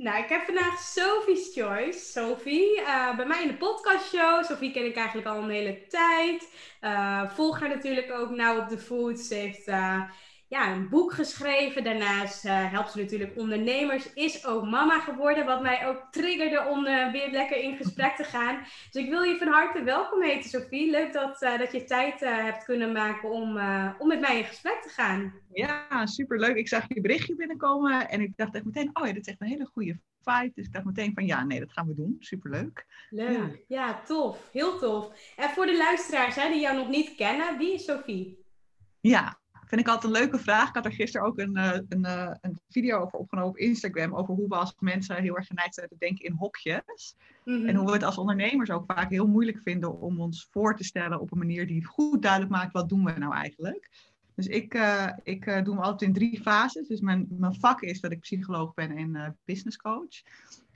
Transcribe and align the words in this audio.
Nou, 0.00 0.22
ik 0.22 0.28
heb 0.28 0.44
vandaag 0.44 0.78
Sophie's 0.78 1.52
Choice. 1.54 1.98
Sophie, 1.98 2.80
uh, 2.80 3.16
bij 3.16 3.26
mij 3.26 3.42
in 3.42 3.48
de 3.48 3.54
podcastshow. 3.54 4.44
Sophie 4.44 4.72
ken 4.72 4.84
ik 4.84 4.96
eigenlijk 4.96 5.26
al 5.26 5.42
een 5.42 5.50
hele 5.50 5.86
tijd. 5.86 6.48
Uh, 6.80 7.30
volg 7.30 7.60
haar 7.60 7.68
natuurlijk 7.68 8.12
ook 8.12 8.30
nauw 8.30 8.60
op 8.60 8.68
de 8.68 8.78
voet. 8.78 9.20
Ze 9.20 9.34
heeft 9.34 9.68
uh, 9.68 10.02
ja, 10.50 10.72
een 10.72 10.88
boek 10.88 11.12
geschreven. 11.12 11.84
Daarnaast 11.84 12.44
uh, 12.44 12.70
helpt 12.70 12.90
ze 12.90 12.98
natuurlijk 12.98 13.36
ondernemers. 13.36 14.12
Is 14.12 14.46
ook 14.46 14.64
mama 14.64 15.00
geworden, 15.00 15.46
wat 15.46 15.62
mij 15.62 15.86
ook 15.86 16.06
triggerde 16.10 16.64
om 16.68 16.86
uh, 16.86 17.12
weer 17.12 17.30
lekker 17.30 17.56
in 17.56 17.76
gesprek 17.76 18.16
te 18.16 18.24
gaan. 18.24 18.58
Dus 18.90 19.02
ik 19.02 19.10
wil 19.10 19.22
je 19.22 19.38
van 19.38 19.48
harte 19.48 19.82
welkom 19.82 20.22
heten, 20.22 20.50
Sophie. 20.50 20.90
Leuk 20.90 21.12
dat, 21.12 21.42
uh, 21.42 21.58
dat 21.58 21.72
je 21.72 21.84
tijd 21.84 22.20
hebt 22.20 22.64
kunnen 22.64 22.92
maken 22.92 23.30
om, 23.30 23.58
om 23.98 24.08
met 24.08 24.20
mij 24.20 24.38
in 24.38 24.44
gesprek 24.44 24.82
te 24.82 24.88
gaan. 24.88 25.34
Ja, 25.52 26.06
superleuk. 26.06 26.56
Ik 26.56 26.68
zag 26.68 26.84
je 26.88 27.00
berichtje 27.00 27.34
binnenkomen 27.34 28.08
en 28.08 28.20
ik 28.20 28.36
dacht 28.36 28.54
echt 28.54 28.64
meteen, 28.64 28.90
oh 28.92 29.06
ja, 29.06 29.12
dit 29.12 29.26
is 29.26 29.32
echt 29.32 29.40
een 29.40 29.48
hele 29.48 29.68
goede 29.72 29.98
vibe. 30.22 30.52
Dus 30.54 30.66
ik 30.66 30.72
dacht 30.72 30.84
meteen 30.84 31.14
van, 31.14 31.26
ja, 31.26 31.44
nee, 31.44 31.60
dat 31.60 31.72
gaan 31.72 31.86
we 31.86 31.94
doen. 31.94 32.16
Superleuk. 32.18 32.86
Leuk. 33.10 33.64
Ja, 33.66 33.76
ja 33.76 34.00
tof. 34.04 34.48
Heel 34.52 34.78
tof. 34.78 35.34
En 35.36 35.50
voor 35.50 35.66
de 35.66 35.76
luisteraars 35.76 36.34
hè, 36.34 36.48
die 36.48 36.60
jou 36.60 36.76
nog 36.76 36.88
niet 36.88 37.14
kennen, 37.14 37.58
wie 37.58 37.74
is 37.74 37.84
Sophie? 37.84 38.38
Ja, 39.00 39.39
Vind 39.70 39.82
ik 39.82 39.88
altijd 39.88 40.14
een 40.14 40.20
leuke 40.20 40.38
vraag. 40.38 40.68
Ik 40.68 40.74
had 40.74 40.84
er 40.84 40.92
gisteren 40.92 41.26
ook 41.26 41.38
een, 41.38 41.56
een, 41.88 42.04
een 42.40 42.60
video 42.68 42.98
over 42.98 43.18
opgenomen 43.18 43.50
op 43.50 43.56
Instagram. 43.56 44.14
Over 44.14 44.34
hoe 44.34 44.48
we 44.48 44.54
als 44.54 44.74
mensen 44.78 45.22
heel 45.22 45.36
erg 45.36 45.46
geneigd 45.46 45.74
zijn 45.74 45.88
te 45.88 45.96
denken 45.98 46.24
in 46.24 46.32
hokjes. 46.32 47.16
Mm-hmm. 47.44 47.68
En 47.68 47.74
hoe 47.74 47.86
we 47.86 47.92
het 47.92 48.02
als 48.02 48.18
ondernemers 48.18 48.70
ook 48.70 48.92
vaak 48.92 49.10
heel 49.10 49.26
moeilijk 49.26 49.60
vinden 49.62 50.00
om 50.00 50.20
ons 50.20 50.48
voor 50.50 50.76
te 50.76 50.84
stellen 50.84 51.20
op 51.20 51.32
een 51.32 51.38
manier 51.38 51.66
die 51.66 51.84
goed 51.84 52.22
duidelijk 52.22 52.52
maakt 52.52 52.72
wat 52.72 52.88
doen 52.88 53.04
we 53.04 53.12
nou 53.18 53.34
eigenlijk. 53.34 53.90
Dus 54.34 54.46
ik, 54.46 54.74
uh, 54.74 55.12
ik 55.22 55.46
uh, 55.46 55.62
doe 55.62 55.74
me 55.74 55.80
altijd 55.80 56.02
in 56.02 56.12
drie 56.12 56.40
fases. 56.40 56.88
Dus 56.88 57.00
mijn, 57.00 57.26
mijn 57.30 57.54
vak 57.54 57.80
is 57.80 58.00
dat 58.00 58.12
ik 58.12 58.20
psycholoog 58.20 58.74
ben 58.74 58.96
en 58.96 59.14
uh, 59.14 59.26
business 59.44 59.76
coach. 59.76 60.22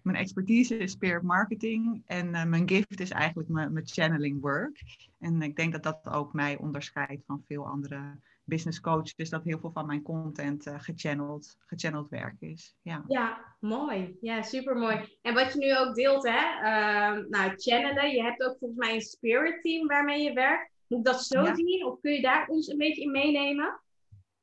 Mijn 0.02 0.16
expertise 0.16 0.76
is 0.76 0.90
spirit 0.90 1.22
marketing 1.22 2.02
en 2.06 2.30
mijn 2.30 2.68
gift 2.68 3.00
is 3.00 3.10
eigenlijk 3.10 3.48
mijn, 3.48 3.72
mijn 3.72 3.86
channeling 3.86 4.40
work. 4.40 4.82
En 5.20 5.42
ik 5.42 5.56
denk 5.56 5.72
dat 5.72 5.82
dat 5.82 6.08
ook 6.08 6.32
mij 6.32 6.58
onderscheidt 6.58 7.24
van 7.26 7.42
veel 7.46 7.66
andere 7.66 8.16
business 8.44 8.80
coach. 8.80 9.14
Dus 9.14 9.30
dat 9.30 9.44
heel 9.44 9.58
veel 9.58 9.70
van 9.72 9.86
mijn 9.86 10.02
content 10.02 10.66
uh, 10.66 10.74
gechanneld, 10.78 11.56
gechanneld 11.66 12.08
werk 12.08 12.36
is. 12.38 12.74
Ja. 12.82 13.04
ja, 13.08 13.56
mooi. 13.60 14.16
Ja, 14.20 14.42
super 14.42 14.76
mooi. 14.76 15.18
En 15.22 15.34
wat 15.34 15.52
je 15.52 15.58
nu 15.58 15.76
ook 15.76 15.94
deelt, 15.94 16.28
hè? 16.28 16.40
Uh, 16.56 17.24
nou, 17.28 17.52
channelen. 17.56 18.10
Je 18.10 18.22
hebt 18.22 18.42
ook 18.42 18.56
volgens 18.58 18.80
mij 18.80 18.94
een 18.94 19.00
spirit 19.00 19.62
team 19.62 19.86
waarmee 19.86 20.22
je 20.22 20.32
werkt. 20.32 20.72
Moet 20.86 20.98
ik 20.98 21.04
dat 21.04 21.24
zo 21.24 21.42
ja. 21.42 21.54
zien? 21.54 21.86
Of 21.86 22.00
kun 22.00 22.12
je 22.12 22.22
daar 22.22 22.48
ons 22.48 22.68
een 22.68 22.78
beetje 22.78 23.02
in 23.02 23.10
meenemen? 23.10 23.80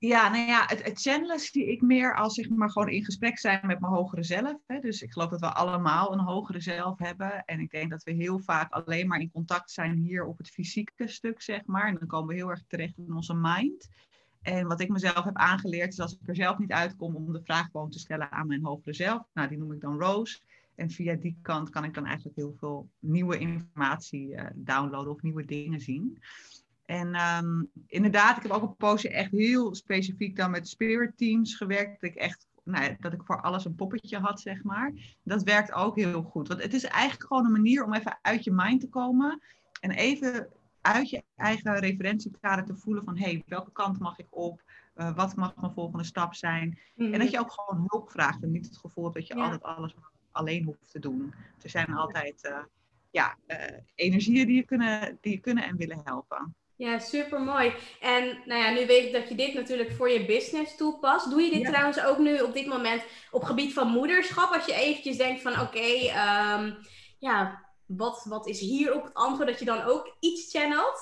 Ja, 0.02 0.30
nou 0.30 0.48
ja, 0.48 0.64
het, 0.68 0.84
het 0.84 1.02
channelen 1.02 1.40
zie 1.40 1.72
ik 1.72 1.82
meer 1.82 2.16
als 2.16 2.34
zeg 2.34 2.50
maar 2.50 2.72
gewoon 2.72 2.90
in 2.90 3.06
gesprek 3.06 3.40
zijn 3.40 3.68
met 3.68 3.80
mijn 3.80 3.94
hogere 3.94 4.24
zelf. 4.24 4.58
Hè. 4.68 4.80
Dus 4.80 5.02
ik 5.02 5.12
geloof 5.12 5.30
dat 5.30 5.40
we 5.40 5.54
allemaal 5.54 6.14
een 6.14 6.20
hogere 6.20 6.60
zelf 6.60 7.00
hebben. 7.00 7.46
En 7.46 7.60
ik 7.60 7.72
denk 7.72 7.90
dat 7.90 8.04
we 8.04 8.12
heel 8.12 8.40
vaak 8.40 8.72
alleen 8.72 9.08
maar 9.08 9.20
in 9.20 9.32
contact 9.32 9.72
zijn 9.72 9.98
hier 9.98 10.26
op 10.26 10.38
het 10.38 10.50
fysieke 10.50 11.08
stuk, 11.08 11.42
zeg 11.42 11.66
maar. 11.66 11.88
En 11.88 11.96
dan 11.96 12.08
komen 12.08 12.28
we 12.28 12.34
heel 12.34 12.50
erg 12.50 12.64
terecht 12.68 12.98
in 12.98 13.16
onze 13.16 13.34
mind. 13.34 13.90
En 14.42 14.68
wat 14.68 14.82
ik 14.82 14.90
mezelf 14.90 15.24
heb 15.24 15.36
aangeleerd 15.36 15.92
is 15.92 16.00
als 16.00 16.14
ik 16.14 16.28
er 16.28 16.36
zelf 16.36 16.58
niet 16.58 16.72
uitkom 16.72 17.16
om 17.16 17.34
de 17.34 17.44
vraag 17.44 17.70
gewoon 17.72 17.90
te 17.90 18.00
stellen 18.00 18.32
aan 18.32 18.48
mijn 18.48 18.66
hogere 18.66 18.94
zelf. 18.94 19.24
Nou, 19.34 19.48
die 19.48 19.58
noem 19.58 19.72
ik 19.72 19.82
dan 19.82 20.00
Rose. 20.00 20.40
En 20.76 20.90
via 20.90 21.16
die 21.16 21.38
kant 21.42 21.70
kan 21.70 21.84
ik 21.84 21.94
dan 21.94 22.06
eigenlijk 22.06 22.36
heel 22.36 22.54
veel 22.58 22.90
nieuwe 23.00 23.38
informatie 23.38 24.28
uh, 24.28 24.46
downloaden 24.56 25.12
of 25.12 25.22
nieuwe 25.22 25.46
dingen 25.46 25.80
zien. 25.80 26.18
En 26.92 27.16
um, 27.20 27.72
inderdaad, 27.88 28.38
ik 28.38 28.44
heb 28.44 28.52
ook 28.52 28.62
een 28.62 28.76
poosje 28.76 29.10
echt 29.10 29.32
heel 29.32 29.76
specifiek 29.76 30.36
dan 30.36 30.52
met 30.52 30.68
spirit 30.68 31.18
teams 31.18 31.56
gewerkt. 31.56 32.02
Dat 32.02 32.10
ik 32.10 32.16
echt, 32.16 32.48
nou, 32.64 32.96
dat 33.00 33.14
ik 33.14 33.24
voor 33.24 33.42
alles 33.42 33.66
een 33.66 33.76
poppetje 33.76 34.20
had, 34.20 34.40
zeg 34.40 34.64
maar. 34.64 34.94
Dat 35.24 35.44
werkt 35.44 35.72
ook 35.72 35.96
heel 35.96 36.22
goed. 36.22 36.48
Want 36.48 36.64
het 36.64 36.74
is 36.74 36.84
eigenlijk 36.84 37.28
gewoon 37.28 37.46
een 37.46 37.52
manier 37.52 37.84
om 37.84 37.94
even 37.94 38.20
uit 38.22 38.44
je 38.44 38.52
mind 38.52 38.82
te 38.82 38.90
komen. 38.90 39.42
En 39.80 39.92
even 39.92 40.48
uit 40.82 41.10
je 41.10 41.24
eigen 41.36 41.80
referentiekader 41.80 42.66
te 42.66 42.76
voelen 42.76 43.04
van... 43.04 43.18
hé, 43.18 43.24
hey, 43.24 43.44
welke 43.48 43.72
kant 43.72 44.00
mag 44.00 44.20
ik 44.20 44.28
op? 44.30 44.62
Uh, 44.96 45.16
wat 45.16 45.36
mag 45.36 45.56
mijn 45.56 45.74
volgende 45.74 46.04
stap 46.04 46.34
zijn? 46.34 46.80
En 46.96 47.20
dat 47.20 47.32
je 47.32 47.40
ook 47.40 47.52
gewoon 47.52 47.86
hulp 47.88 48.12
vraagt. 48.12 48.44
En 48.44 48.52
niet 48.52 48.66
het 48.66 48.78
gevoel 48.78 49.04
hebt 49.04 49.16
dat 49.16 49.28
je 49.28 49.36
ja. 49.36 49.44
altijd 49.44 49.64
alles 49.64 49.96
alleen 50.32 50.64
hoeft 50.64 50.92
te 50.92 51.00
doen. 51.00 51.34
Er 51.62 51.70
zijn 51.70 51.94
altijd 51.94 52.44
uh, 52.52 52.58
ja, 53.12 53.38
uh, 53.48 53.58
energieën 53.96 54.48
die 54.48 54.56
je, 54.56 54.64
kunnen, 54.64 55.18
die 55.22 55.32
je 55.32 55.40
kunnen 55.40 55.64
en 55.64 55.76
willen 55.76 56.02
helpen. 56.04 56.56
Ja, 56.82 57.00
super 57.00 57.42
mooi. 57.42 57.74
En 58.00 58.42
nou 58.46 58.62
ja, 58.62 58.70
nu 58.72 58.86
weet 58.86 59.06
ik 59.06 59.14
dat 59.14 59.30
je 59.30 59.36
dit 59.36 59.54
natuurlijk 59.54 59.92
voor 59.92 60.10
je 60.10 60.26
business 60.26 60.76
toepast. 60.78 61.30
Doe 61.30 61.42
je 61.42 61.52
dit 61.52 61.62
ja. 61.62 61.70
trouwens 61.70 62.04
ook 62.04 62.18
nu 62.18 62.40
op 62.40 62.54
dit 62.54 62.68
moment 62.68 63.04
op 63.32 63.44
gebied 63.44 63.74
van 63.74 63.88
moederschap? 63.88 64.54
Als 64.54 64.66
je 64.66 64.74
eventjes 64.74 65.18
denkt 65.18 65.42
van 65.42 65.52
oké, 65.52 65.62
okay, 65.62 66.60
um, 66.60 66.78
ja, 67.20 67.66
wat, 67.86 68.26
wat 68.30 68.48
is 68.48 68.60
hier 68.60 68.96
op 68.96 69.04
het 69.04 69.14
antwoord? 69.14 69.48
Dat 69.48 69.60
je 69.60 69.66
dan 69.66 69.82
ook 69.82 70.16
iets 70.20 70.52
channelt? 70.52 71.00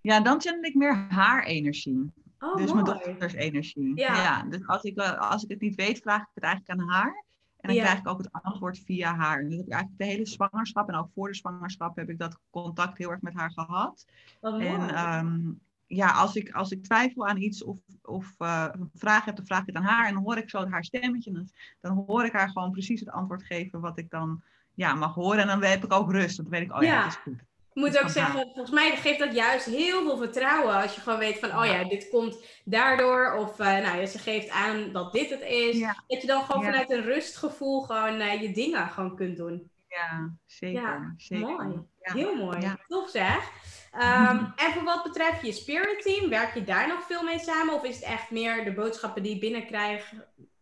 Ja, 0.00 0.20
dan 0.20 0.40
channel 0.40 0.62
ik 0.62 0.74
meer 0.74 1.06
haar 1.08 1.44
energie. 1.44 2.12
Oh, 2.38 2.56
dus 2.56 2.72
mooi. 2.72 2.82
mijn 2.82 2.98
dochters 2.98 3.32
energie. 3.32 3.92
Ja. 3.94 4.14
ja. 4.14 4.42
dus 4.42 4.66
als 4.66 4.82
ik, 4.82 4.98
als 5.00 5.42
ik 5.42 5.50
het 5.50 5.60
niet 5.60 5.74
weet, 5.74 5.98
vraag 5.98 6.20
ik 6.20 6.30
het 6.34 6.44
eigenlijk 6.44 6.80
aan 6.80 6.88
haar. 6.88 7.24
En 7.60 7.68
dan 7.68 7.74
ja. 7.74 7.82
krijg 7.82 7.98
ik 7.98 8.08
ook 8.08 8.18
het 8.18 8.32
antwoord 8.32 8.78
via 8.78 9.14
haar. 9.14 9.38
En 9.38 9.48
dat 9.48 9.58
heb 9.58 9.66
ik 9.66 9.72
eigenlijk 9.72 10.02
de 10.02 10.06
hele 10.06 10.26
zwangerschap 10.26 10.88
en 10.88 10.94
ook 10.94 11.10
voor 11.14 11.28
de 11.28 11.34
zwangerschap 11.34 11.96
heb 11.96 12.08
ik 12.08 12.18
dat 12.18 12.38
contact 12.50 12.98
heel 12.98 13.10
erg 13.10 13.20
met 13.20 13.34
haar 13.34 13.52
gehad. 13.52 14.06
En 14.40 15.04
um, 15.04 15.60
ja, 15.86 16.10
als 16.10 16.36
ik, 16.36 16.50
als 16.50 16.70
ik 16.70 16.82
twijfel 16.82 17.26
aan 17.26 17.36
iets 17.36 17.64
of, 17.64 17.78
of 18.02 18.34
uh, 18.38 18.66
een 18.70 18.90
vraag 18.94 19.24
heb, 19.24 19.36
dan 19.36 19.46
vraag 19.46 19.60
ik 19.60 19.66
het 19.66 19.76
aan 19.76 19.82
haar. 19.82 20.06
En 20.06 20.14
dan 20.14 20.22
hoor 20.22 20.36
ik 20.36 20.50
zo 20.50 20.68
haar 20.68 20.84
stemmetje. 20.84 21.32
Dan, 21.32 21.48
dan 21.80 22.04
hoor 22.06 22.24
ik 22.24 22.32
haar 22.32 22.48
gewoon 22.48 22.70
precies 22.70 23.00
het 23.00 23.10
antwoord 23.10 23.42
geven 23.42 23.80
wat 23.80 23.98
ik 23.98 24.10
dan 24.10 24.42
ja, 24.74 24.94
mag 24.94 25.14
horen. 25.14 25.38
En 25.38 25.46
dan 25.46 25.62
heb 25.62 25.84
ik 25.84 25.92
ook 25.92 26.12
rust. 26.12 26.36
Dan 26.36 26.48
weet 26.48 26.62
ik, 26.62 26.74
oh 26.74 26.82
ja, 26.82 26.92
ja 26.92 27.02
dat 27.02 27.12
is 27.12 27.16
goed. 27.16 27.44
Ik 27.78 27.84
moet 27.84 28.02
ook 28.02 28.08
zeggen, 28.08 28.50
volgens 28.54 28.70
mij 28.70 28.96
geeft 28.96 29.18
dat 29.18 29.34
juist 29.34 29.66
heel 29.66 30.02
veel 30.02 30.16
vertrouwen. 30.16 30.74
Als 30.74 30.94
je 30.94 31.00
gewoon 31.00 31.18
weet 31.18 31.38
van, 31.38 31.58
oh 31.58 31.66
ja, 31.66 31.84
dit 31.84 32.08
komt 32.08 32.38
daardoor. 32.64 33.36
Of 33.36 33.60
uh, 33.60 33.66
nou, 33.66 34.06
ze 34.06 34.18
geeft 34.18 34.50
aan 34.50 34.92
dat 34.92 35.12
dit 35.12 35.30
het 35.30 35.42
is. 35.42 35.78
Ja. 35.78 36.02
Dat 36.06 36.20
je 36.20 36.26
dan 36.26 36.42
gewoon 36.42 36.62
ja. 36.62 36.70
vanuit 36.70 36.90
een 36.90 37.02
rustgevoel 37.02 37.80
gewoon 37.80 38.20
uh, 38.20 38.42
je 38.42 38.52
dingen 38.52 38.88
gewoon 38.88 39.16
kunt 39.16 39.36
doen. 39.36 39.70
Ja, 39.88 40.34
zeker. 40.46 40.82
Ja, 40.82 41.14
zeker. 41.16 41.46
mooi. 41.46 41.80
Heel 42.00 42.34
mooi. 42.34 42.76
Tof 42.88 43.10
zeg. 43.10 43.50
Um, 43.94 44.52
en 44.64 44.72
voor 44.72 44.84
wat 44.84 45.02
betreft 45.02 45.46
je 45.46 45.52
spirit 45.52 46.02
team, 46.02 46.28
werk 46.28 46.54
je 46.54 46.64
daar 46.64 46.88
nog 46.88 47.02
veel 47.02 47.22
mee 47.22 47.38
samen? 47.38 47.74
Of 47.74 47.84
is 47.84 47.96
het 47.96 48.04
echt 48.04 48.30
meer 48.30 48.64
de 48.64 48.72
boodschappen 48.72 49.22
die 49.22 49.34
je 49.34 49.40
binnenkrijgt, 49.40 50.12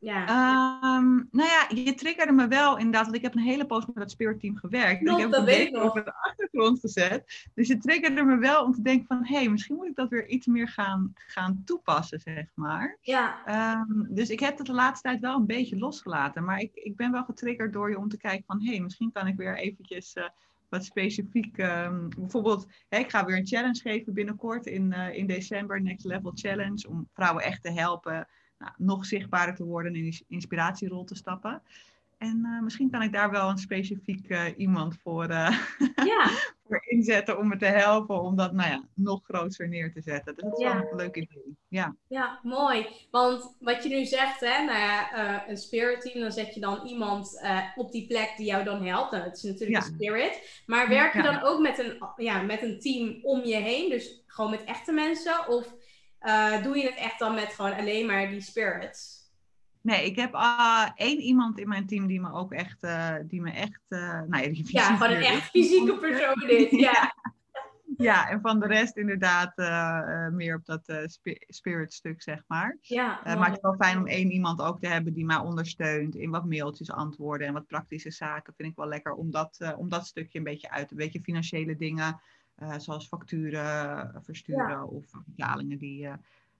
Ja. 0.06 0.26
Ehm, 0.26 1.14
nou 1.30 1.48
ja, 1.48 1.66
je 1.68 1.94
triggerde 1.94 2.32
me 2.32 2.48
wel 2.48 2.76
inderdaad, 2.76 3.04
want 3.04 3.16
ik 3.16 3.22
heb 3.22 3.34
een 3.34 3.42
hele 3.42 3.66
poos 3.66 3.86
met 3.86 3.94
dat 3.94 4.10
spirit 4.10 4.40
team 4.40 4.56
gewerkt. 4.56 5.02
Klopt, 5.02 5.18
ik 5.18 5.22
heb 5.22 5.30
dat 5.30 5.40
een 5.40 5.46
weet 5.46 5.68
ik 5.68 5.76
over 5.76 6.04
de 6.04 6.14
achtergrond 6.14 6.80
gezet. 6.80 7.48
Dus 7.54 7.68
je 7.68 7.78
triggerde 7.78 8.22
me 8.22 8.36
wel 8.36 8.64
om 8.64 8.72
te 8.72 8.82
denken 8.82 9.06
van, 9.06 9.24
hé, 9.24 9.36
hey, 9.36 9.48
misschien 9.48 9.76
moet 9.76 9.86
ik 9.86 9.94
dat 9.94 10.08
weer 10.08 10.28
iets 10.28 10.46
meer 10.46 10.68
gaan, 10.68 11.12
gaan 11.14 11.62
toepassen, 11.64 12.20
zeg 12.20 12.46
maar. 12.54 12.98
ja. 13.00 13.44
Ehm, 13.44 14.14
dus 14.14 14.30
ik 14.30 14.40
heb 14.40 14.56
dat 14.56 14.66
de 14.66 14.72
laatste 14.72 15.08
tijd 15.08 15.20
wel 15.20 15.36
een 15.36 15.46
beetje 15.46 15.78
losgelaten. 15.78 16.44
Maar 16.44 16.60
ik, 16.60 16.70
ik 16.74 16.96
ben 16.96 17.12
wel 17.12 17.24
getriggerd 17.24 17.72
door 17.72 17.90
je 17.90 17.98
om 17.98 18.08
te 18.08 18.18
kijken 18.18 18.44
van... 18.46 18.62
hé, 18.62 18.70
hey, 18.70 18.80
misschien 18.80 19.12
kan 19.12 19.26
ik 19.26 19.36
weer 19.36 19.56
eventjes 19.56 20.12
eh, 20.12 20.24
wat 20.68 20.84
specifiek... 20.84 21.58
ehm, 21.58 22.08
bijvoorbeeld, 22.18 22.66
hè, 22.88 22.98
ik 22.98 23.10
ga 23.10 23.24
weer 23.24 23.36
een 23.36 23.46
challenge 23.46 23.80
geven 23.80 24.14
binnenkort 24.14 24.66
in, 24.66 24.92
eh, 24.92 25.16
in 25.16 25.26
december. 25.26 25.82
Next 25.82 26.04
Level 26.04 26.32
Challenge. 26.34 26.88
Om 26.88 27.08
vrouwen 27.12 27.42
echt 27.42 27.62
te 27.62 27.70
helpen 27.70 28.26
nou, 28.58 28.72
nog 28.76 29.06
zichtbaarder 29.06 29.54
te 29.54 29.64
worden... 29.64 29.92
en 29.92 29.98
in 29.98 30.04
die 30.04 30.24
inspiratierol 30.28 31.04
te 31.04 31.14
stappen. 31.14 31.62
En 32.18 32.44
eh, 32.44 32.62
misschien 32.62 32.90
kan 32.90 33.02
ik 33.02 33.12
daar 33.12 33.30
wel 33.30 33.48
een 33.48 33.58
specifiek 33.58 34.28
eh, 34.28 34.44
iemand 34.56 34.96
voor, 35.02 35.24
eh, 35.24 35.58
ja. 36.12 36.30
voor 36.66 36.82
inzetten... 36.86 37.38
om 37.38 37.48
me 37.48 37.56
te 37.56 37.64
helpen 37.64 38.22
om 38.22 38.36
dat 38.36 38.52
nou 38.52 38.70
ja, 38.70 38.82
nog 38.94 39.24
groter 39.24 39.68
neer 39.68 39.92
te 39.92 40.00
zetten. 40.00 40.34
Dus 40.34 40.44
dat 40.44 40.52
is 40.58 40.64
Ja. 40.64 40.78
wel 40.80 40.90
een 40.90 40.96
leuk 40.96 41.16
idee. 41.16 41.56
Ja. 41.68 41.94
Ja, 42.08 42.40
mooi. 42.42 42.86
Want 43.10 43.54
wat 43.60 43.82
je 43.82 43.88
nu 43.88 44.04
zegt, 44.04 44.40
hè, 44.40 44.64
nou 44.64 44.78
ja, 44.78 45.48
een 45.48 45.56
spirit 45.56 46.00
team, 46.00 46.20
dan 46.20 46.32
zet 46.32 46.54
je 46.54 46.60
dan 46.60 46.86
iemand 46.86 47.40
op 47.76 47.92
die 47.92 48.06
plek 48.06 48.34
die 48.36 48.46
jou 48.46 48.64
dan 48.64 48.84
helpt. 48.86 49.10
Nou, 49.10 49.24
dat 49.24 49.36
is 49.36 49.42
natuurlijk 49.42 49.70
Ja. 49.70 49.86
een 49.88 49.94
spirit. 49.94 50.62
Maar 50.66 50.88
werk 50.88 51.12
je 51.12 51.22
dan 51.22 51.42
ook 51.42 51.60
met 51.60 51.78
een, 51.78 52.02
ja, 52.16 52.42
met 52.42 52.62
een 52.62 52.80
team 52.80 53.18
om 53.22 53.44
je 53.44 53.56
heen? 53.56 53.90
Dus 53.90 54.22
gewoon 54.26 54.50
met 54.50 54.64
echte 54.64 54.92
mensen? 54.92 55.48
Of 55.48 55.74
eh, 56.18 56.62
doe 56.62 56.76
je 56.78 56.84
het 56.86 56.96
echt 56.98 57.18
dan 57.18 57.34
met 57.34 57.52
gewoon 57.54 57.74
alleen 57.74 58.06
maar 58.06 58.28
die 58.28 58.40
spirits? 58.40 59.24
Nee, 59.82 60.06
ik 60.06 60.16
heb 60.16 60.34
ah, 60.34 60.90
één 60.94 61.20
iemand 61.20 61.58
in 61.58 61.68
mijn 61.68 61.86
team 61.86 62.06
die 62.06 62.20
me 62.20 62.32
ook 62.32 62.52
echt, 62.52 62.82
eh, 62.82 63.14
die 63.24 63.40
me 63.40 63.50
echt, 63.50 63.80
nou 63.88 64.36
ja, 64.42 64.48
die 64.48 64.64
Ja, 64.72 64.96
gewoon 64.96 65.16
een 65.16 65.22
echt 65.22 65.50
fysieke 65.50 65.98
persoon 65.98 66.46
dit. 66.46 66.70
Ja, 66.70 67.14
Ja, 67.96 68.28
en 68.28 68.40
van 68.40 68.60
de 68.60 68.66
rest 68.66 68.96
inderdaad 68.96 69.52
meer 70.32 70.56
op 70.56 70.64
dat 70.64 71.10
spi- 71.10 71.44
spirit 71.46 71.92
stuk, 71.92 72.22
zeg 72.22 72.42
maar. 72.46 72.76
ja. 72.80 73.20
Maar 73.24 73.44
het 73.46 73.56
is 73.56 73.62
wel 73.62 73.74
fijn 73.78 73.98
om 73.98 74.06
één 74.06 74.30
iemand 74.30 74.60
ook 74.60 74.80
te 74.80 74.86
hebben 74.88 75.12
die 75.12 75.24
mij 75.24 75.36
ondersteunt 75.36 76.14
in 76.14 76.30
wat 76.30 76.44
mailtjes 76.44 76.90
antwoorden 76.90 77.46
en 77.46 77.52
wat 77.52 77.66
praktische 77.66 78.10
zaken. 78.10 78.54
Vind 78.56 78.70
ik 78.70 78.76
wel 78.76 78.86
lekker 78.88 79.12
om 79.12 79.30
dat, 79.30 79.74
om 79.76 79.88
dat 79.88 80.06
stukje 80.06 80.38
een 80.38 80.44
beetje 80.44 80.70
uit, 80.70 80.90
een 80.90 80.96
beetje 80.96 81.20
financiële 81.22 81.76
dingen, 81.76 82.20
zoals 82.78 83.06
facturen 83.08 83.64
eh, 84.14 84.20
versturen 84.22 84.68
Ja. 84.68 84.84
of 84.84 85.10
betalingen 85.26 85.78
die 85.78 86.06
eh, 86.06 86.12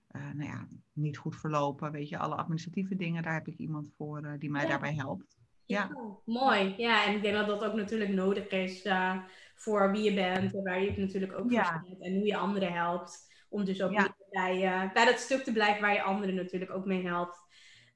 eh, 0.07 0.23
nou 0.35 0.51
ja, 0.51 0.69
niet 0.93 1.17
goed 1.19 1.37
verlopen. 1.37 1.93
Weet 1.93 2.09
je, 2.09 2.19
alle 2.19 2.35
administratieve 2.35 2.97
dingen, 2.97 3.23
daar 3.23 3.35
heb 3.35 3.49
ik 3.49 3.59
iemand 3.59 3.93
voor 3.97 4.23
eh, 4.25 4.33
die 4.39 4.51
mij 4.51 4.63
Ja. 4.63 4.69
daarbij 4.69 4.95
helpt. 4.95 5.37
Ja. 5.65 5.91
mooi. 6.25 6.75
Ja, 6.77 7.05
en 7.07 7.15
ik 7.15 7.23
denk 7.23 7.35
dat 7.35 7.47
dat 7.47 7.65
ook 7.65 7.75
natuurlijk 7.75 8.11
nodig 8.11 8.49
is 8.49 8.83
eh, 8.83 9.17
voor 9.55 9.91
wie 9.91 10.03
je 10.03 10.15
bent 10.15 10.55
en 10.55 10.63
waar 10.63 10.81
je 10.81 10.89
het 10.89 10.99
natuurlijk 10.99 11.39
ook 11.39 11.51
Ja. 11.51 11.65
voor 11.65 11.83
staat 11.87 12.01
en 12.01 12.15
hoe 12.15 12.27
je 12.27 12.37
anderen 12.37 12.73
helpt. 12.73 13.35
Om 13.49 13.65
dus 13.65 13.83
ook 13.83 13.93
Ja. 13.93 14.17
bij, 14.31 14.65
eh, 14.65 14.93
bij 14.93 15.05
dat 15.05 15.19
stuk 15.19 15.43
te 15.45 15.53
blijven 15.53 15.81
waar 15.83 15.93
je 15.93 16.03
anderen 16.03 16.35
natuurlijk 16.35 16.71
ook 16.71 16.85
mee 16.85 17.07
helpt. 17.07 17.46